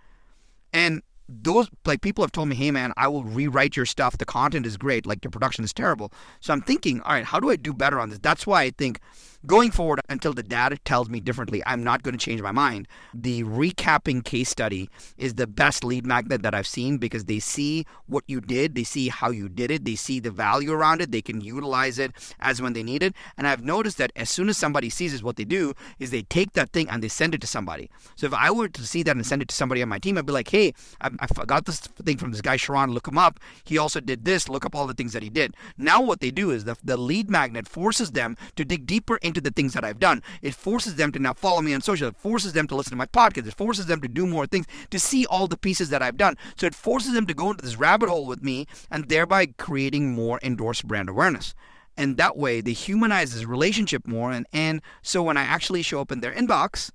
And 0.72 1.02
those 1.28 1.68
like 1.84 2.00
people 2.00 2.24
have 2.24 2.32
told 2.32 2.48
me, 2.48 2.56
hey 2.56 2.70
man, 2.70 2.92
I 2.96 3.08
will 3.08 3.24
rewrite 3.24 3.76
your 3.76 3.86
stuff. 3.86 4.18
The 4.18 4.24
content 4.24 4.66
is 4.66 4.76
great, 4.76 5.06
like 5.06 5.22
your 5.22 5.30
production 5.30 5.64
is 5.64 5.72
terrible. 5.72 6.12
So 6.40 6.52
I'm 6.52 6.62
thinking, 6.62 7.00
all 7.02 7.12
right, 7.12 7.24
how 7.24 7.38
do 7.38 7.50
I 7.50 7.56
do 7.56 7.74
better 7.74 8.00
on 8.00 8.10
this? 8.10 8.18
That's 8.18 8.46
why 8.46 8.62
I 8.62 8.70
think 8.70 9.00
going 9.48 9.70
forward 9.70 9.98
until 10.10 10.34
the 10.34 10.42
data 10.42 10.76
tells 10.84 11.08
me 11.08 11.20
differently, 11.20 11.62
I'm 11.66 11.82
not 11.82 12.02
going 12.02 12.16
to 12.16 12.24
change 12.24 12.42
my 12.42 12.52
mind. 12.52 12.86
The 13.14 13.44
recapping 13.44 14.22
case 14.22 14.50
study 14.50 14.90
is 15.16 15.34
the 15.34 15.46
best 15.46 15.82
lead 15.82 16.04
magnet 16.06 16.42
that 16.42 16.54
I've 16.54 16.66
seen 16.66 16.98
because 16.98 17.24
they 17.24 17.38
see 17.38 17.86
what 18.06 18.24
you 18.26 18.42
did, 18.42 18.74
they 18.74 18.84
see 18.84 19.08
how 19.08 19.30
you 19.30 19.48
did 19.48 19.70
it, 19.70 19.86
they 19.86 19.94
see 19.94 20.20
the 20.20 20.30
value 20.30 20.70
around 20.70 21.00
it, 21.00 21.12
they 21.12 21.22
can 21.22 21.40
utilize 21.40 21.98
it 21.98 22.12
as 22.38 22.60
when 22.60 22.74
they 22.74 22.82
need 22.82 23.02
it. 23.02 23.14
And 23.38 23.48
I've 23.48 23.64
noticed 23.64 23.96
that 23.98 24.12
as 24.14 24.28
soon 24.28 24.50
as 24.50 24.58
somebody 24.58 24.90
sees 24.90 25.14
it, 25.14 25.22
what 25.22 25.36
they 25.36 25.44
do 25.44 25.72
is 25.98 26.10
they 26.10 26.22
take 26.22 26.52
that 26.52 26.70
thing 26.70 26.88
and 26.90 27.02
they 27.02 27.08
send 27.08 27.34
it 27.34 27.40
to 27.40 27.46
somebody. 27.46 27.90
So 28.16 28.26
if 28.26 28.34
I 28.34 28.50
were 28.50 28.68
to 28.68 28.86
see 28.86 29.02
that 29.04 29.16
and 29.16 29.26
send 29.26 29.40
it 29.40 29.48
to 29.48 29.54
somebody 29.54 29.80
on 29.82 29.88
my 29.88 29.98
team, 29.98 30.18
I'd 30.18 30.26
be 30.26 30.32
like, 30.32 30.50
hey, 30.50 30.74
I, 31.00 31.08
I 31.20 31.44
got 31.46 31.64
this 31.64 31.80
thing 31.80 32.18
from 32.18 32.32
this 32.32 32.42
guy 32.42 32.58
Sharran, 32.58 32.92
look 32.92 33.08
him 33.08 33.16
up. 33.16 33.40
He 33.64 33.78
also 33.78 34.00
did 34.00 34.26
this, 34.26 34.46
look 34.50 34.66
up 34.66 34.74
all 34.74 34.86
the 34.86 34.94
things 34.94 35.14
that 35.14 35.22
he 35.22 35.30
did. 35.30 35.56
Now 35.78 36.02
what 36.02 36.20
they 36.20 36.30
do 36.30 36.50
is 36.50 36.64
the, 36.64 36.76
the 36.84 36.98
lead 36.98 37.30
magnet 37.30 37.66
forces 37.66 38.12
them 38.12 38.36
to 38.56 38.64
dig 38.64 38.84
deeper 38.84 39.16
into 39.22 39.37
the 39.40 39.50
things 39.50 39.74
that 39.74 39.84
I've 39.84 39.98
done. 39.98 40.22
It 40.42 40.54
forces 40.54 40.96
them 40.96 41.12
to 41.12 41.18
now 41.18 41.32
follow 41.34 41.60
me 41.60 41.74
on 41.74 41.80
social. 41.80 42.08
It 42.08 42.16
forces 42.16 42.52
them 42.52 42.66
to 42.68 42.74
listen 42.74 42.90
to 42.90 42.96
my 42.96 43.06
podcast. 43.06 43.46
It 43.46 43.54
forces 43.54 43.86
them 43.86 44.00
to 44.00 44.08
do 44.08 44.26
more 44.26 44.46
things, 44.46 44.66
to 44.90 44.98
see 44.98 45.26
all 45.26 45.46
the 45.46 45.56
pieces 45.56 45.90
that 45.90 46.02
I've 46.02 46.16
done. 46.16 46.36
So 46.56 46.66
it 46.66 46.74
forces 46.74 47.12
them 47.12 47.26
to 47.26 47.34
go 47.34 47.50
into 47.50 47.64
this 47.64 47.76
rabbit 47.76 48.08
hole 48.08 48.26
with 48.26 48.42
me 48.42 48.66
and 48.90 49.08
thereby 49.08 49.46
creating 49.46 50.12
more 50.12 50.38
endorsed 50.42 50.86
brand 50.86 51.08
awareness. 51.08 51.54
And 51.96 52.16
that 52.16 52.36
way 52.36 52.60
they 52.60 52.72
humanize 52.72 53.34
this 53.34 53.44
relationship 53.44 54.06
more. 54.06 54.30
And, 54.30 54.46
and 54.52 54.80
so 55.02 55.22
when 55.22 55.36
I 55.36 55.42
actually 55.42 55.82
show 55.82 56.00
up 56.00 56.12
in 56.12 56.20
their 56.20 56.32
inbox, 56.32 56.90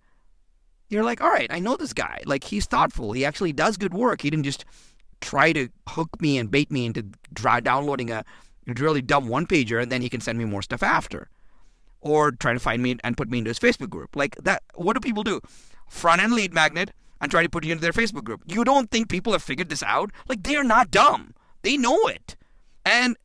you're 0.89 1.03
like, 1.03 1.21
all 1.21 1.29
right, 1.29 1.51
I 1.51 1.59
know 1.59 1.75
this 1.75 1.93
guy. 1.93 2.21
Like 2.25 2.45
he's 2.45 2.65
thoughtful. 2.65 3.11
He 3.11 3.25
actually 3.25 3.51
does 3.51 3.77
good 3.77 3.93
work. 3.93 4.21
He 4.21 4.29
didn't 4.29 4.45
just 4.45 4.63
try 5.23 5.53
to 5.53 5.69
hook 5.89 6.21
me 6.21 6.37
and 6.37 6.51
bait 6.51 6.69
me 6.71 6.85
into 6.85 7.05
dry 7.33 7.59
downloading 7.59 8.11
a 8.11 8.23
really 8.67 9.01
dumb 9.01 9.27
one 9.27 9.45
pager 9.45 9.81
and 9.81 9.91
then 9.91 10.01
he 10.01 10.09
can 10.09 10.21
send 10.21 10.37
me 10.37 10.45
more 10.45 10.61
stuff 10.61 10.83
after 10.83 11.29
or 12.03 12.31
try 12.33 12.53
to 12.53 12.59
find 12.59 12.83
me 12.83 12.97
and 13.03 13.17
put 13.17 13.29
me 13.29 13.39
into 13.39 13.49
his 13.49 13.59
Facebook 13.59 13.89
group. 13.89 14.15
Like 14.15 14.35
that, 14.43 14.61
what 14.75 14.93
do 14.93 14.99
people 14.99 15.23
do? 15.23 15.39
Front 15.89 16.21
end 16.21 16.33
lead 16.33 16.53
magnet 16.53 16.91
and 17.21 17.31
try 17.31 17.41
to 17.41 17.49
put 17.49 17.63
you 17.63 17.71
into 17.71 17.81
their 17.81 17.93
Facebook 17.93 18.25
group. 18.25 18.43
You 18.45 18.63
don't 18.63 18.91
think 18.91 19.09
people 19.09 19.31
have 19.31 19.41
figured 19.41 19.69
this 19.69 19.81
out? 19.83 20.11
Like 20.27 20.43
they're 20.43 20.63
not 20.63 20.91
dumb. 20.91 21.33
They 21.61 21.77
know 21.77 21.97
it. 22.07 22.35
And 22.85 23.15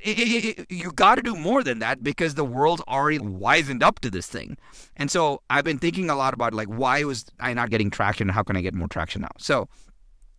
it, 0.00 0.18
it, 0.18 0.58
it, 0.60 0.66
you 0.70 0.92
got 0.92 1.16
to 1.16 1.22
do 1.22 1.34
more 1.34 1.64
than 1.64 1.80
that 1.80 2.04
because 2.04 2.36
the 2.36 2.44
world's 2.44 2.82
already 2.86 3.18
wizened 3.18 3.82
up 3.82 3.98
to 4.00 4.10
this 4.10 4.28
thing. 4.28 4.56
And 4.96 5.10
so 5.10 5.42
I've 5.50 5.64
been 5.64 5.78
thinking 5.78 6.08
a 6.08 6.14
lot 6.14 6.34
about 6.34 6.54
like 6.54 6.68
why 6.68 7.02
was 7.02 7.26
I 7.40 7.52
not 7.52 7.70
getting 7.70 7.90
traction? 7.90 8.28
How 8.28 8.44
can 8.44 8.56
I 8.56 8.60
get 8.60 8.74
more 8.74 8.88
traction 8.88 9.22
now? 9.22 9.32
So 9.38 9.68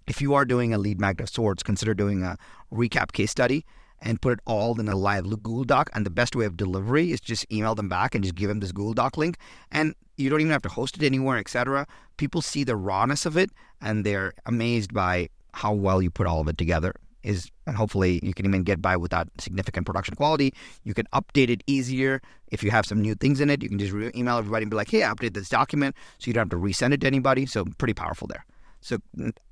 if 0.08 0.22
you 0.22 0.34
are 0.34 0.46
doing 0.46 0.74
a 0.74 0.78
lead 0.78 1.02
magnet 1.02 1.30
of 1.30 1.34
sorts, 1.34 1.62
consider 1.62 1.94
doing 1.94 2.24
a 2.24 2.38
recap 2.72 3.12
case 3.12 3.32
study 3.32 3.66
and 4.02 4.22
put 4.22 4.34
it 4.34 4.40
all 4.46 4.80
in 4.80 4.88
a 4.88 4.96
live 4.96 5.30
Google 5.30 5.64
Doc. 5.64 5.90
And 5.94 6.06
the 6.06 6.10
best 6.10 6.36
way 6.36 6.46
of 6.46 6.58
delivery 6.58 7.12
is 7.12 7.20
just 7.20 7.52
email 7.52 7.76
them 7.76 7.90
back 7.90 8.16
and 8.16 8.24
just 8.24 8.36
give 8.36 8.50
them 8.50 8.60
this 8.60 8.72
Google 8.72 8.94
Doc 8.94 9.18
link. 9.18 9.38
And 9.72 9.96
you 10.18 10.30
don't 10.30 10.42
even 10.42 10.52
have 10.52 10.62
to 10.64 10.70
host 10.70 10.98
it 10.98 11.04
anywhere, 11.04 11.38
etc. 11.38 11.88
People 12.18 12.42
see 12.42 12.64
the 12.64 12.76
rawness 12.76 13.26
of 13.26 13.38
it 13.38 13.52
and 13.82 14.06
they're 14.06 14.34
amazed 14.46 14.94
by 14.94 15.30
how 15.54 15.74
well 15.74 16.02
you 16.02 16.12
put 16.12 16.28
all 16.28 16.42
of 16.42 16.48
it 16.48 16.58
together. 16.58 16.94
Is 17.22 17.52
and 17.68 17.76
hopefully 17.76 18.22
you 18.24 18.34
can 18.34 18.46
even 18.46 18.64
get 18.64 18.82
by 18.82 18.96
without 18.96 19.28
significant 19.40 19.86
production 19.86 20.16
quality. 20.16 20.54
You 20.86 20.94
can 20.94 21.06
update 21.14 21.50
it 21.50 21.62
easier 21.68 22.22
if 22.48 22.64
you 22.64 22.72
have 22.72 22.86
some 22.86 23.02
new 23.02 23.14
things 23.14 23.42
in 23.42 23.50
it. 23.50 23.62
You 23.62 23.68
can 23.68 23.78
just 23.78 23.92
re- 23.92 24.10
email 24.16 24.38
everybody 24.38 24.64
and 24.64 24.70
be 24.72 24.78
like, 24.78 24.90
"Hey, 24.90 25.04
I 25.04 25.14
updated 25.14 25.34
this 25.34 25.50
document," 25.50 25.98
so 26.18 26.30
you 26.30 26.34
don't 26.34 26.44
have 26.44 26.50
to 26.52 26.66
resend 26.66 26.94
it 26.94 27.02
to 27.02 27.08
anybody. 27.08 27.46
So 27.46 27.66
pretty 27.78 27.94
powerful 27.94 28.26
there. 28.30 28.46
So 28.80 29.00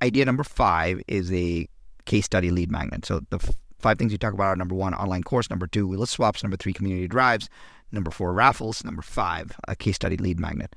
idea 0.01 0.23
number 0.23 0.45
five 0.45 1.01
is 1.09 1.29
a 1.33 1.67
case 2.05 2.23
study 2.23 2.51
lead 2.51 2.71
magnet. 2.71 3.05
So 3.05 3.19
the 3.29 3.39
five 3.79 3.97
things 3.97 4.11
you 4.11 4.17
talk 4.17 4.33
about 4.33 4.47
are 4.47 4.55
number 4.55 4.75
one, 4.75 4.93
online 4.93 5.23
course. 5.23 5.49
Number 5.49 5.67
two, 5.67 5.89
list 5.89 6.13
swaps. 6.13 6.43
Number 6.43 6.57
three, 6.57 6.73
community 6.73 7.07
drives. 7.07 7.49
Number 7.91 8.11
four, 8.11 8.33
raffles. 8.33 8.83
Number 8.83 9.01
five, 9.01 9.55
a 9.67 9.75
case 9.75 9.95
study 9.95 10.17
lead 10.17 10.39
magnet. 10.39 10.75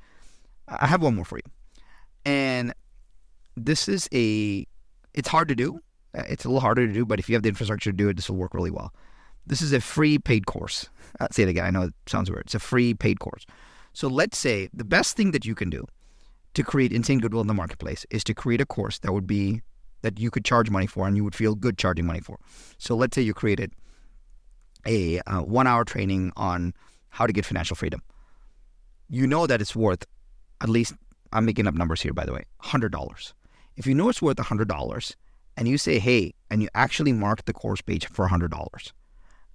I 0.67 0.87
have 0.87 1.01
one 1.01 1.15
more 1.15 1.25
for 1.25 1.37
you. 1.37 1.51
And 2.25 2.73
this 3.57 3.87
is 3.87 4.07
a, 4.13 4.65
it's 5.13 5.27
hard 5.27 5.47
to 5.49 5.55
do. 5.55 5.79
Uh, 6.17 6.23
it's 6.29 6.45
a 6.45 6.47
little 6.47 6.61
harder 6.61 6.87
to 6.87 6.93
do, 6.93 7.05
but 7.05 7.19
if 7.19 7.29
you 7.29 7.35
have 7.35 7.43
the 7.43 7.49
infrastructure 7.49 7.91
to 7.91 7.97
do 7.97 8.09
it, 8.09 8.15
this 8.15 8.29
will 8.29 8.37
work 8.37 8.53
really 8.53 8.71
well. 8.71 8.93
This 9.45 9.61
is 9.61 9.73
a 9.73 9.81
free 9.81 10.17
paid 10.17 10.45
course. 10.45 10.87
I'll 11.19 11.27
say 11.31 11.43
it 11.43 11.49
again. 11.49 11.65
I 11.65 11.71
know 11.71 11.83
it 11.83 11.93
sounds 12.05 12.29
weird. 12.29 12.45
It's 12.45 12.55
a 12.55 12.59
free 12.59 12.93
paid 12.93 13.19
course. 13.19 13.45
So 13.93 14.07
let's 14.07 14.37
say 14.37 14.69
the 14.73 14.85
best 14.85 15.17
thing 15.17 15.31
that 15.31 15.45
you 15.45 15.55
can 15.55 15.69
do 15.69 15.85
to 16.53 16.63
create 16.63 16.91
insane 16.91 17.19
goodwill 17.19 17.41
in 17.41 17.47
the 17.47 17.53
marketplace 17.53 18.05
is 18.09 18.23
to 18.25 18.33
create 18.33 18.61
a 18.61 18.65
course 18.65 18.99
that 18.99 19.11
would 19.11 19.27
be 19.27 19.61
that 20.01 20.19
you 20.19 20.31
could 20.31 20.45
charge 20.45 20.69
money 20.69 20.87
for 20.87 21.07
and 21.07 21.15
you 21.15 21.23
would 21.23 21.35
feel 21.35 21.55
good 21.55 21.77
charging 21.77 22.05
money 22.05 22.19
for. 22.19 22.37
So 22.77 22.95
let's 22.95 23.15
say 23.15 23.21
you 23.21 23.33
created 23.33 23.73
a 24.85 25.19
uh, 25.21 25.41
one 25.41 25.67
hour 25.67 25.85
training 25.85 26.31
on 26.35 26.73
how 27.09 27.27
to 27.27 27.33
get 27.33 27.45
financial 27.45 27.75
freedom. 27.75 28.01
You 29.09 29.27
know 29.27 29.45
that 29.47 29.61
it's 29.61 29.75
worth 29.75 30.05
at 30.61 30.69
least, 30.69 30.93
I'm 31.33 31.45
making 31.45 31.67
up 31.67 31.73
numbers 31.73 32.01
here, 32.01 32.13
by 32.13 32.25
the 32.25 32.33
way, 32.33 32.45
$100. 32.63 33.33
If 33.75 33.87
you 33.87 33.95
know 33.95 34.09
it's 34.09 34.21
worth 34.21 34.37
$100 34.37 35.15
and 35.57 35.67
you 35.67 35.77
say, 35.77 35.99
hey, 35.99 36.33
and 36.49 36.61
you 36.61 36.69
actually 36.75 37.11
mark 37.11 37.45
the 37.45 37.53
course 37.53 37.81
page 37.81 38.05
for 38.07 38.27
$100, 38.27 38.91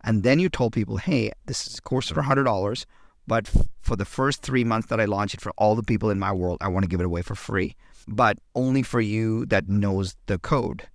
and 0.02 0.22
then 0.22 0.38
you 0.38 0.48
told 0.48 0.72
people, 0.72 0.96
hey, 0.98 1.32
this 1.46 1.66
is 1.66 1.78
a 1.78 1.82
course 1.82 2.08
for 2.08 2.22
$100, 2.22 2.84
but 3.26 3.50
for 3.80 3.96
the 3.96 4.04
first 4.04 4.42
three 4.42 4.64
months 4.64 4.88
that 4.88 5.00
I 5.00 5.04
launch 5.04 5.34
it 5.34 5.40
for 5.40 5.52
all 5.56 5.74
the 5.74 5.82
people 5.82 6.10
in 6.10 6.18
my 6.18 6.32
world, 6.32 6.58
I 6.60 6.68
want 6.68 6.84
to 6.84 6.88
give 6.88 7.00
it 7.00 7.06
away 7.06 7.22
for 7.22 7.34
free, 7.34 7.76
but 8.06 8.38
only 8.54 8.82
for 8.82 9.00
you 9.00 9.46
that 9.46 9.68
knows 9.68 10.16
the 10.26 10.38
code 10.38 10.88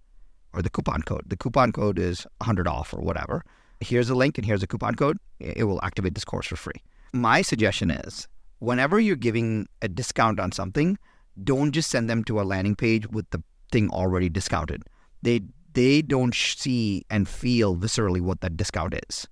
or 0.54 0.62
the 0.62 0.70
coupon 0.70 1.02
code. 1.02 1.24
The 1.28 1.38
coupon 1.38 1.72
code 1.72 2.00
is 2.00 2.26
100 2.38 2.68
off 2.68 2.94
or 2.94 3.02
whatever. 3.02 3.44
Here's 3.80 4.10
a 4.10 4.16
link 4.16 4.38
and 4.38 4.46
here's 4.46 4.64
a 4.64 4.68
coupon 4.68 4.96
code. 4.96 5.18
It 5.40 5.64
will 5.64 5.80
activate 5.84 6.16
this 6.16 6.26
course 6.26 6.48
for 6.48 6.56
free. 6.56 6.82
My 7.14 7.42
suggestion 7.42 7.92
is 7.92 8.28
whenever 8.60 9.00
you're 9.00 9.16
giving 9.16 9.68
a 9.82 9.88
discount 9.88 10.40
on 10.40 10.52
something, 10.52 10.98
don't 11.44 11.72
just 11.72 11.90
send 11.90 12.10
them 12.10 12.24
to 12.26 12.40
a 12.40 12.44
landing 12.44 12.76
page 12.76 13.08
with 13.08 13.30
the 13.32 13.44
thing 13.72 13.90
already 13.90 14.30
discounted. 14.30 14.84
They 15.22 15.42
they 15.74 16.02
don't 16.02 16.36
see 16.36 17.06
and 17.10 17.28
feel 17.28 17.78
viscerally 17.78 18.20
what 18.20 18.42
that 18.42 18.58
discount 18.58 18.94
is. 19.08 19.28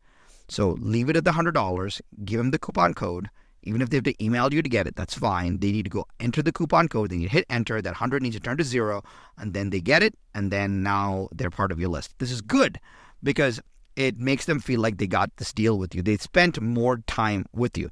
So 0.47 0.77
leave 0.79 1.09
it 1.09 1.17
at 1.17 1.25
the 1.25 1.33
hundred 1.33 1.53
dollars. 1.53 2.01
Give 2.23 2.37
them 2.37 2.51
the 2.51 2.59
coupon 2.59 2.93
code. 2.93 3.29
Even 3.63 3.81
if 3.81 3.89
they 3.89 3.97
have 3.97 4.03
to 4.05 4.23
email 4.23 4.53
you 4.53 4.61
to 4.61 4.69
get 4.69 4.87
it, 4.87 4.95
that's 4.95 5.13
fine. 5.13 5.59
They 5.59 5.71
need 5.71 5.83
to 5.83 5.89
go 5.89 6.05
enter 6.19 6.41
the 6.41 6.51
coupon 6.51 6.87
code. 6.87 7.09
They 7.09 7.17
need 7.17 7.25
to 7.25 7.31
hit 7.31 7.45
enter. 7.49 7.81
That 7.81 7.95
hundred 7.95 8.23
needs 8.23 8.35
to 8.35 8.41
turn 8.41 8.57
to 8.57 8.63
zero, 8.63 9.03
and 9.37 9.53
then 9.53 9.69
they 9.69 9.81
get 9.81 10.03
it, 10.03 10.15
and 10.33 10.51
then 10.51 10.83
now 10.83 11.29
they're 11.31 11.49
part 11.49 11.71
of 11.71 11.79
your 11.79 11.89
list. 11.89 12.13
This 12.19 12.31
is 12.31 12.41
good 12.41 12.79
because 13.21 13.61
it 13.95 14.17
makes 14.17 14.45
them 14.45 14.59
feel 14.59 14.79
like 14.79 14.97
they 14.97 15.07
got 15.07 15.35
this 15.37 15.51
deal 15.51 15.77
with 15.77 15.93
you. 15.93 16.01
They 16.01 16.17
spent 16.17 16.61
more 16.61 16.97
time 17.07 17.45
with 17.53 17.77
you. 17.77 17.89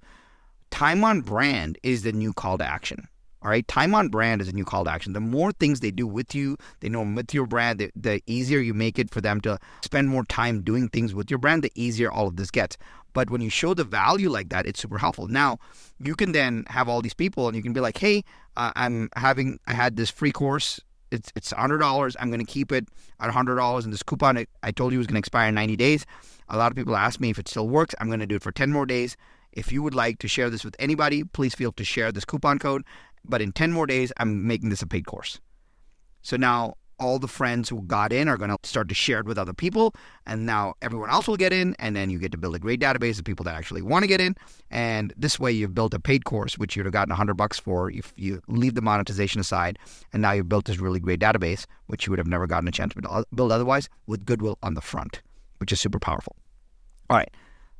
Time 0.69 1.03
on 1.03 1.21
brand 1.21 1.77
is 1.83 2.03
the 2.03 2.11
new 2.11 2.33
call 2.33 2.57
to 2.57 2.65
action. 2.65 3.07
All 3.43 3.51
right, 3.51 3.67
time 3.67 3.93
on 3.93 4.09
brand 4.09 4.41
is 4.41 4.47
a 4.47 4.53
new 4.53 4.65
call 4.65 4.85
to 4.85 4.91
action. 4.91 5.13
The 5.13 5.19
more 5.19 5.51
things 5.51 5.79
they 5.79 5.91
do 5.91 6.07
with 6.07 6.33
you, 6.33 6.57
they 6.79 6.89
know 6.89 7.03
with 7.03 7.33
your 7.33 7.45
brand, 7.45 7.79
the, 7.79 7.91
the, 7.95 8.21
easier 8.25 8.59
you 8.59 8.73
make 8.73 8.97
it 8.97 9.11
for 9.11 9.21
them 9.21 9.41
to 9.41 9.59
spend 9.83 10.09
more 10.09 10.25
time 10.25 10.61
doing 10.63 10.89
things 10.89 11.13
with 11.13 11.29
your 11.29 11.37
brand, 11.37 11.63
the 11.63 11.71
easier 11.75 12.11
all 12.11 12.27
of 12.27 12.35
this 12.35 12.49
gets. 12.49 12.77
But 13.17 13.31
when 13.31 13.41
you 13.41 13.49
show 13.49 13.73
the 13.73 13.83
value 13.83 14.29
like 14.29 14.49
that, 14.49 14.67
it's 14.67 14.79
super 14.79 14.99
helpful. 14.99 15.27
Now, 15.27 15.57
you 15.97 16.13
can 16.15 16.33
then 16.33 16.65
have 16.67 16.87
all 16.87 17.01
these 17.01 17.15
people 17.15 17.47
and 17.47 17.57
you 17.57 17.63
can 17.63 17.73
be 17.73 17.79
like, 17.79 17.97
hey, 17.97 18.23
uh, 18.55 18.71
I'm 18.75 19.09
having, 19.15 19.59
I 19.65 19.73
had 19.73 19.95
this 19.95 20.11
free 20.11 20.31
course. 20.31 20.79
It's 21.09 21.31
it's 21.35 21.49
hundred 21.49 21.79
dollars. 21.79 22.15
I'm 22.19 22.29
going 22.29 22.45
to 22.45 22.53
keep 22.53 22.71
it 22.71 22.89
at 23.19 23.31
hundred 23.31 23.55
dollars. 23.55 23.85
And 23.85 23.91
this 23.91 24.03
coupon 24.03 24.45
I 24.61 24.71
told 24.71 24.91
you 24.91 24.99
was 24.99 25.07
going 25.07 25.15
to 25.15 25.25
expire 25.25 25.49
in 25.49 25.55
90 25.55 25.75
days. 25.77 26.05
A 26.47 26.57
lot 26.57 26.71
of 26.71 26.75
people 26.75 26.95
ask 26.95 27.19
me 27.19 27.31
if 27.31 27.39
it 27.39 27.47
still 27.47 27.67
works. 27.67 27.95
I'm 27.99 28.05
going 28.05 28.19
to 28.19 28.27
do 28.27 28.35
it 28.35 28.43
for 28.43 28.51
10 28.51 28.71
more 28.71 28.85
days. 28.85 29.17
If 29.51 29.71
you 29.71 29.81
would 29.81 29.95
like 29.95 30.19
to 30.19 30.27
share 30.27 30.51
this 30.51 30.63
with 30.63 30.75
anybody, 30.77 31.23
please 31.23 31.55
feel 31.55 31.71
to 31.71 31.83
share 31.83 32.11
this 32.11 32.23
coupon 32.23 32.59
code. 32.59 32.83
But 33.25 33.41
in 33.41 33.51
10 33.51 33.71
more 33.71 33.87
days, 33.87 34.13
I'm 34.17 34.45
making 34.45 34.69
this 34.69 34.83
a 34.83 34.85
paid 34.85 35.07
course. 35.07 35.39
So 36.21 36.37
now 36.37 36.75
all 36.99 37.19
the 37.19 37.27
friends 37.27 37.69
who 37.69 37.81
got 37.83 38.11
in 38.11 38.27
are 38.27 38.37
going 38.37 38.49
to 38.49 38.57
start 38.63 38.89
to 38.89 38.95
share 38.95 39.19
it 39.19 39.25
with 39.25 39.37
other 39.37 39.53
people. 39.53 39.93
And 40.25 40.45
now 40.45 40.73
everyone 40.81 41.09
else 41.09 41.27
will 41.27 41.37
get 41.37 41.53
in. 41.53 41.75
And 41.79 41.95
then 41.95 42.09
you 42.09 42.19
get 42.19 42.31
to 42.31 42.37
build 42.37 42.55
a 42.55 42.59
great 42.59 42.79
database 42.79 43.19
of 43.19 43.25
people 43.25 43.43
that 43.45 43.55
actually 43.55 43.81
want 43.81 44.03
to 44.03 44.07
get 44.07 44.19
in. 44.21 44.35
And 44.71 45.13
this 45.15 45.39
way 45.39 45.51
you've 45.51 45.75
built 45.75 45.93
a 45.93 45.99
paid 45.99 46.25
course, 46.25 46.57
which 46.57 46.75
you'd 46.75 46.85
have 46.85 46.93
gotten 46.93 47.11
100 47.11 47.35
bucks 47.35 47.59
for 47.59 47.91
if 47.91 48.13
you 48.15 48.41
leave 48.47 48.75
the 48.75 48.81
monetization 48.81 49.39
aside. 49.39 49.77
And 50.13 50.21
now 50.21 50.31
you've 50.31 50.49
built 50.49 50.65
this 50.65 50.79
really 50.79 50.99
great 50.99 51.19
database, 51.19 51.65
which 51.85 52.05
you 52.05 52.11
would 52.11 52.19
have 52.19 52.27
never 52.27 52.47
gotten 52.47 52.67
a 52.67 52.71
chance 52.71 52.93
to 52.93 53.25
build 53.33 53.51
otherwise 53.51 53.89
with 54.07 54.25
goodwill 54.25 54.57
on 54.63 54.73
the 54.73 54.81
front, 54.81 55.21
which 55.59 55.71
is 55.71 55.79
super 55.79 55.99
powerful. 55.99 56.35
All 57.09 57.17
right. 57.17 57.31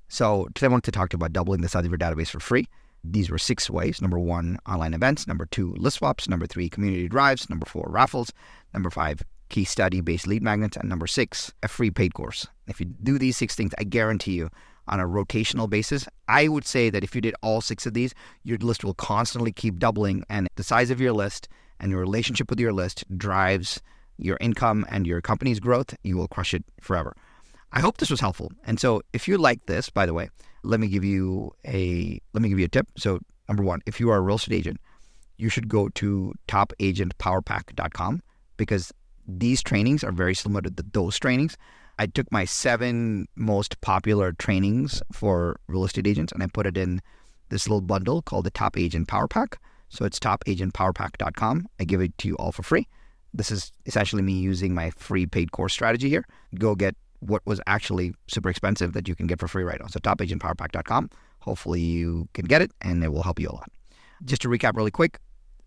So 0.09 0.47
today 0.55 0.67
I 0.67 0.69
want 0.69 0.83
to 0.85 0.91
talk 0.91 1.09
to 1.09 1.15
you 1.15 1.17
about 1.17 1.33
doubling 1.33 1.61
the 1.61 1.69
size 1.69 1.83
of 1.83 1.91
your 1.91 1.97
database 1.97 2.29
for 2.29 2.39
free. 2.39 2.67
These 3.03 3.29
were 3.29 3.37
six 3.37 3.69
ways. 3.69 4.01
Number 4.01 4.19
one, 4.19 4.57
online 4.67 4.93
events. 4.93 5.27
Number 5.27 5.45
two, 5.45 5.73
list 5.75 5.97
swaps. 5.97 6.27
Number 6.27 6.47
three, 6.47 6.69
community 6.69 7.07
drives. 7.07 7.49
Number 7.49 7.65
four, 7.65 7.87
raffles. 7.89 8.31
Number 8.73 8.89
five, 8.89 9.21
case 9.49 9.69
study 9.69 10.01
based 10.01 10.27
lead 10.27 10.43
magnets. 10.43 10.77
And 10.77 10.89
number 10.89 11.07
six, 11.07 11.53
a 11.63 11.67
free 11.67 11.91
paid 11.91 12.13
course. 12.13 12.47
If 12.67 12.79
you 12.79 12.85
do 12.85 13.17
these 13.17 13.37
six 13.37 13.55
things, 13.55 13.73
I 13.77 13.83
guarantee 13.83 14.33
you 14.33 14.49
on 14.87 14.99
a 14.99 15.05
rotational 15.05 15.69
basis, 15.69 16.07
I 16.27 16.47
would 16.47 16.65
say 16.65 16.89
that 16.89 17.03
if 17.03 17.13
you 17.13 17.21
did 17.21 17.35
all 17.41 17.61
six 17.61 17.85
of 17.85 17.93
these, 17.93 18.13
your 18.43 18.57
list 18.57 18.83
will 18.83 18.93
constantly 18.93 19.51
keep 19.51 19.79
doubling. 19.79 20.23
And 20.29 20.47
the 20.55 20.63
size 20.63 20.89
of 20.91 21.01
your 21.01 21.13
list 21.13 21.49
and 21.79 21.91
your 21.91 21.99
relationship 21.99 22.49
with 22.49 22.59
your 22.59 22.73
list 22.73 23.03
drives 23.17 23.81
your 24.17 24.37
income 24.41 24.85
and 24.89 25.05
your 25.05 25.21
company's 25.21 25.59
growth. 25.59 25.95
You 26.03 26.17
will 26.17 26.27
crush 26.27 26.53
it 26.53 26.63
forever. 26.79 27.15
I 27.71 27.79
hope 27.79 27.97
this 27.97 28.09
was 28.09 28.19
helpful. 28.19 28.51
And 28.65 28.79
so 28.79 29.01
if 29.13 29.27
you 29.27 29.37
like 29.37 29.65
this, 29.65 29.89
by 29.89 30.05
the 30.05 30.13
way, 30.13 30.29
let 30.63 30.79
me 30.79 30.87
give 30.87 31.03
you 31.03 31.51
a 31.65 32.19
let 32.33 32.41
me 32.41 32.49
give 32.49 32.59
you 32.59 32.65
a 32.65 32.69
tip. 32.69 32.87
So 32.97 33.19
number 33.47 33.63
one, 33.63 33.81
if 33.85 33.99
you 33.99 34.09
are 34.09 34.17
a 34.17 34.21
real 34.21 34.37
estate 34.37 34.55
agent, 34.55 34.79
you 35.37 35.49
should 35.49 35.67
go 35.67 35.89
to 35.89 36.33
topagentpowerpack.com 36.47 38.21
because 38.57 38.91
these 39.27 39.61
trainings 39.61 40.03
are 40.03 40.11
very 40.11 40.33
similar 40.33 40.61
to 40.61 40.69
the, 40.69 40.85
those 40.93 41.19
trainings. 41.19 41.57
I 41.99 42.07
took 42.07 42.31
my 42.31 42.45
seven 42.45 43.27
most 43.35 43.79
popular 43.81 44.31
trainings 44.33 45.01
for 45.11 45.59
real 45.67 45.83
estate 45.83 46.07
agents 46.07 46.31
and 46.31 46.43
I 46.43 46.47
put 46.47 46.67
it 46.67 46.77
in 46.77 47.01
this 47.49 47.67
little 47.67 47.81
bundle 47.81 48.21
called 48.21 48.45
the 48.45 48.51
Top 48.51 48.77
Agent 48.77 49.07
Power 49.07 49.27
Pack. 49.27 49.59
So 49.89 50.05
it's 50.05 50.19
topagentpowerpack.com. 50.19 51.67
I 51.79 51.83
give 51.83 52.01
it 52.01 52.17
to 52.19 52.27
you 52.27 52.35
all 52.35 52.51
for 52.51 52.63
free. 52.63 52.87
This 53.33 53.51
is 53.51 53.71
essentially 53.85 54.21
me 54.21 54.33
using 54.33 54.73
my 54.73 54.91
free 54.91 55.25
paid 55.25 55.51
course 55.51 55.73
strategy 55.73 56.09
here. 56.09 56.25
Go 56.55 56.75
get 56.75 56.95
what 57.19 57.41
was 57.45 57.59
actually 57.67 58.13
super 58.27 58.49
expensive 58.49 58.93
that 58.93 59.07
you 59.07 59.15
can 59.15 59.27
get 59.27 59.39
for 59.39 59.47
free 59.47 59.63
right 59.63 59.79
now. 59.79 59.87
So 59.87 59.99
topagentpowerpack.com. 59.99 61.09
Hopefully 61.39 61.81
you 61.81 62.27
can 62.33 62.45
get 62.45 62.61
it 62.61 62.71
and 62.81 63.03
it 63.03 63.09
will 63.09 63.23
help 63.23 63.39
you 63.39 63.49
a 63.49 63.55
lot. 63.55 63.71
Just 64.25 64.41
to 64.43 64.49
recap 64.49 64.75
really 64.75 64.91
quick, 64.91 65.19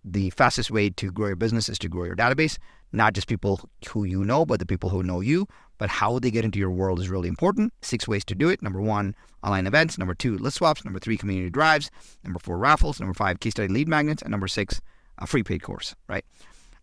the 0.05 0.31
fastest 0.31 0.71
way 0.71 0.91
to 0.91 1.11
grow 1.11 1.29
your 1.29 1.37
business 1.37 1.69
is 1.69 1.79
to 1.81 1.89
grow 1.89 2.05
your 2.05 2.17
database, 2.17 2.59
not 2.93 3.15
just 3.15 3.29
people 3.29 3.61
who 3.89 4.05
you 4.05 4.25
know, 4.25 4.47
but 4.47 4.59
the 4.59 4.67
people 4.67 4.89
who 4.89 5.03
know 5.03 5.21
you. 5.21 5.47
But 5.79 5.89
how 5.89 6.19
they 6.19 6.31
get 6.31 6.45
into 6.45 6.59
your 6.59 6.71
world 6.71 7.01
is 7.01 7.09
really 7.09 7.29
important. 7.29 7.73
Six 7.81 8.07
ways 8.07 8.23
to 8.27 8.35
do 8.35 8.51
it. 8.51 8.61
Number 8.61 8.83
one, 8.83 9.15
online 9.43 9.67
events. 9.67 9.97
Number 9.97 10.15
two, 10.15 10.37
list 10.37 10.59
swaps. 10.59 10.85
Number 10.85 10.99
three, 10.99 11.17
community 11.17 11.49
drives. 11.49 11.91
Number 12.23 12.39
four, 12.39 12.59
raffles. 12.59 13.01
Number 13.01 13.15
five, 13.15 13.41
case 13.41 13.53
study 13.53 13.69
lead 13.69 13.89
magnets. 13.89 14.21
And 14.21 14.31
number 14.31 14.47
six, 14.47 14.83
a 15.17 15.27
free 15.27 15.43
paid 15.43 15.63
course, 15.63 15.95
right? 16.07 16.25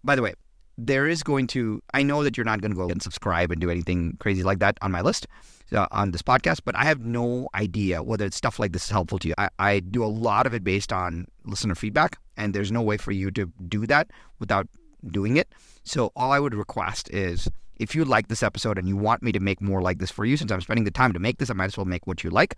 By 0.04 0.16
the 0.16 0.24
way, 0.24 0.34
there 0.78 1.08
is 1.08 1.24
going 1.24 1.48
to, 1.48 1.82
I 1.94 2.04
know 2.04 2.24
that 2.24 2.38
you're 2.38 2.46
not 2.46 2.62
going 2.62 2.72
to 2.72 2.78
go 2.78 2.88
and 2.88 3.02
subscribe 3.02 3.52
and 3.52 3.60
do 3.60 3.70
anything 3.70 4.16
crazy 4.20 4.44
like 4.44 4.60
that 4.60 4.78
on 4.82 4.92
my 4.92 5.02
list 5.02 5.28
uh, 5.72 5.88
on 5.92 6.12
this 6.12 6.22
podcast, 6.22 6.62
but 6.64 6.76
I 6.76 6.86
have 6.86 7.02
no 7.02 7.50
idea 7.56 8.04
whether 8.04 8.26
it's 8.26 8.38
stuff 8.38 8.60
like 8.60 8.74
this 8.74 8.86
is 8.86 8.90
helpful 8.92 9.20
to 9.20 9.28
you. 9.30 9.34
I, 9.38 9.50
I 9.58 9.80
do 9.80 10.04
a 10.04 10.06
lot 10.06 10.46
of 10.46 10.54
it 10.54 10.64
based 10.64 10.94
on 10.94 11.28
listener 11.46 11.76
feedback, 11.76 12.20
and 12.38 12.54
there's 12.54 12.72
no 12.72 12.82
way 12.82 12.98
for 12.98 13.12
you 13.12 13.32
to 13.32 13.52
do 13.68 13.88
that 13.88 14.12
without 14.40 14.68
doing 15.08 15.38
it. 15.38 15.52
So 15.84 16.12
all 16.16 16.32
I 16.32 16.40
would 16.40 16.54
request 16.54 17.10
is 17.12 17.50
if 17.78 17.96
you 17.96 18.06
like 18.06 18.28
this 18.28 18.44
episode 18.44 18.78
and 18.78 18.88
you 18.88 18.98
want 18.98 19.24
me 19.24 19.32
to 19.32 19.40
make 19.40 19.62
more 19.62 19.82
like 19.82 19.98
this 19.98 20.12
for 20.12 20.26
you, 20.26 20.38
since 20.38 20.52
I'm 20.52 20.62
spending 20.62 20.86
the 20.86 20.92
time 20.92 21.14
to 21.14 21.20
make 21.20 21.40
this, 21.40 21.50
I 21.50 21.54
might 21.54 21.66
as 21.66 21.78
well 21.78 21.86
make 21.86 22.06
what 22.06 22.24
you 22.24 22.30
like. 22.30 22.56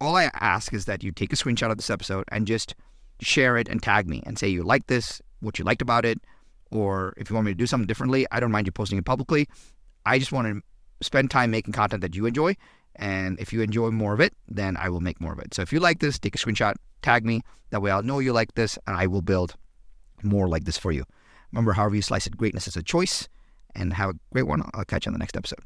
All 0.00 0.16
I 0.16 0.30
ask 0.40 0.72
is 0.72 0.86
that 0.86 1.04
you 1.04 1.12
take 1.12 1.32
a 1.32 1.36
screenshot 1.36 1.70
of 1.70 1.76
this 1.76 1.90
episode 1.90 2.24
and 2.28 2.46
just 2.46 2.74
share 3.20 3.56
it 3.56 3.68
and 3.68 3.80
tag 3.80 4.08
me 4.08 4.22
and 4.26 4.38
say 4.38 4.48
you 4.48 4.64
like 4.64 4.88
this, 4.88 5.22
what 5.40 5.58
you 5.58 5.64
liked 5.64 5.82
about 5.82 6.04
it, 6.04 6.20
or 6.70 7.14
if 7.16 7.30
you 7.30 7.34
want 7.34 7.46
me 7.46 7.52
to 7.52 7.56
do 7.56 7.66
something 7.66 7.86
differently, 7.86 8.26
I 8.30 8.40
don't 8.40 8.52
mind 8.52 8.66
you 8.66 8.72
posting 8.72 8.98
it 8.98 9.04
publicly. 9.04 9.48
I 10.06 10.18
just 10.18 10.32
want 10.32 10.48
to 10.48 10.62
spend 11.04 11.30
time 11.30 11.50
making 11.50 11.72
content 11.72 12.02
that 12.02 12.14
you 12.14 12.26
enjoy. 12.26 12.56
And 12.96 13.38
if 13.40 13.52
you 13.52 13.62
enjoy 13.62 13.90
more 13.90 14.14
of 14.14 14.20
it, 14.20 14.32
then 14.48 14.76
I 14.76 14.88
will 14.88 15.00
make 15.00 15.20
more 15.20 15.32
of 15.32 15.38
it. 15.38 15.54
So 15.54 15.62
if 15.62 15.72
you 15.72 15.80
like 15.80 16.00
this, 16.00 16.18
take 16.18 16.34
a 16.34 16.38
screenshot, 16.38 16.74
tag 17.02 17.24
me. 17.24 17.42
That 17.70 17.82
way 17.82 17.90
I'll 17.90 18.02
know 18.02 18.20
you 18.20 18.32
like 18.32 18.54
this 18.54 18.78
and 18.86 18.96
I 18.96 19.06
will 19.06 19.22
build 19.22 19.56
more 20.22 20.48
like 20.48 20.64
this 20.64 20.78
for 20.78 20.92
you. 20.92 21.04
Remember, 21.52 21.72
however 21.72 21.96
you 21.96 22.02
slice 22.02 22.26
it, 22.26 22.36
greatness 22.36 22.68
is 22.68 22.76
a 22.76 22.82
choice. 22.82 23.28
And 23.76 23.92
have 23.94 24.10
a 24.10 24.14
great 24.32 24.46
one. 24.46 24.62
I'll 24.72 24.84
catch 24.84 25.06
you 25.06 25.10
on 25.10 25.14
the 25.14 25.18
next 25.18 25.36
episode. 25.36 25.58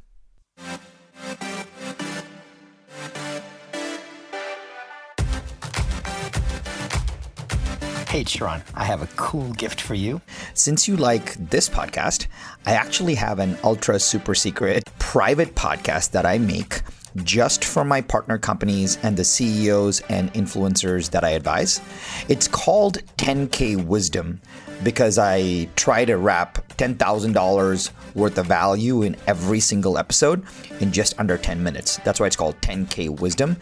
Hey, 8.09 8.25
Sharran, 8.25 8.63
I 8.75 8.85
have 8.85 9.03
a 9.03 9.15
cool 9.17 9.53
gift 9.53 9.83
for 9.83 9.93
you. 9.93 10.23
Since 10.55 10.89
you 10.89 10.97
like 10.97 11.35
this 11.35 11.69
podcast, 11.69 12.27
I 12.65 12.73
actually 12.73 13.15
have 13.17 13.39
an 13.39 13.59
ultra 13.63 14.01
super 14.01 14.35
secret 14.35 14.89
private 14.99 15.55
podcast 15.55 16.13
that 16.13 16.25
I 16.25 16.39
make 16.39 16.81
just 17.17 17.67
for 17.67 17.85
my 17.85 18.01
partner 18.01 18.39
companies 18.39 18.97
and 19.03 19.15
the 19.15 19.25
CEOs 19.25 20.01
and 20.09 20.33
influencers 20.33 21.11
that 21.11 21.23
I 21.23 21.33
advise. 21.33 21.83
It's 22.31 22.49
called 22.49 22.97
10K 23.19 23.85
Wisdom 23.85 24.41
because 24.83 25.19
I 25.19 25.69
try 25.77 26.05
to 26.05 26.17
wrap 26.17 26.67
$10,000 26.77 27.91
worth 28.15 28.39
of 28.39 28.47
value 28.47 29.03
in 29.03 29.17
every 29.27 29.61
single 29.61 29.99
episode 29.99 30.45
in 30.81 30.93
just 30.93 31.19
under 31.19 31.37
10 31.37 31.63
minutes. 31.63 31.99
That's 32.05 32.21
why 32.21 32.27
it's 32.27 32.37
called 32.37 32.61
10K 32.61 33.21
Wisdom. 33.21 33.57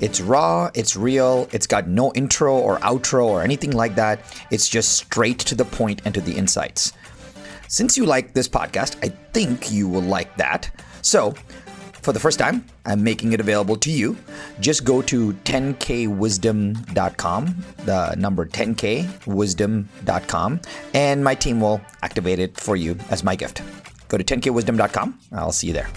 It's 0.00 0.20
raw, 0.20 0.70
it's 0.74 0.96
real, 0.96 1.48
it's 1.52 1.66
got 1.66 1.88
no 1.88 2.12
intro 2.14 2.56
or 2.56 2.78
outro 2.78 3.26
or 3.26 3.42
anything 3.42 3.70
like 3.70 3.94
that. 3.94 4.20
It's 4.50 4.68
just 4.68 4.92
straight 4.92 5.38
to 5.40 5.54
the 5.54 5.64
point 5.64 6.02
and 6.04 6.14
to 6.14 6.20
the 6.20 6.32
insights. 6.32 6.92
Since 7.68 7.96
you 7.96 8.04
like 8.04 8.34
this 8.34 8.48
podcast, 8.48 8.96
I 9.02 9.08
think 9.32 9.70
you 9.70 9.88
will 9.88 10.02
like 10.02 10.36
that. 10.36 10.70
So, 11.02 11.34
for 12.04 12.12
the 12.12 12.20
first 12.20 12.38
time, 12.38 12.64
I'm 12.84 13.02
making 13.02 13.32
it 13.32 13.40
available 13.40 13.74
to 13.76 13.90
you. 13.90 14.18
Just 14.60 14.84
go 14.84 15.00
to 15.02 15.32
10kwisdom.com, 15.32 17.56
the 17.78 18.14
number 18.16 18.46
10kwisdom.com, 18.46 20.60
and 20.92 21.24
my 21.24 21.34
team 21.34 21.60
will 21.60 21.80
activate 22.02 22.38
it 22.38 22.60
for 22.60 22.76
you 22.76 22.96
as 23.10 23.24
my 23.24 23.34
gift. 23.34 23.62
Go 24.08 24.18
to 24.18 24.24
10kwisdom.com. 24.24 25.18
I'll 25.32 25.52
see 25.52 25.68
you 25.68 25.72
there. 25.72 25.88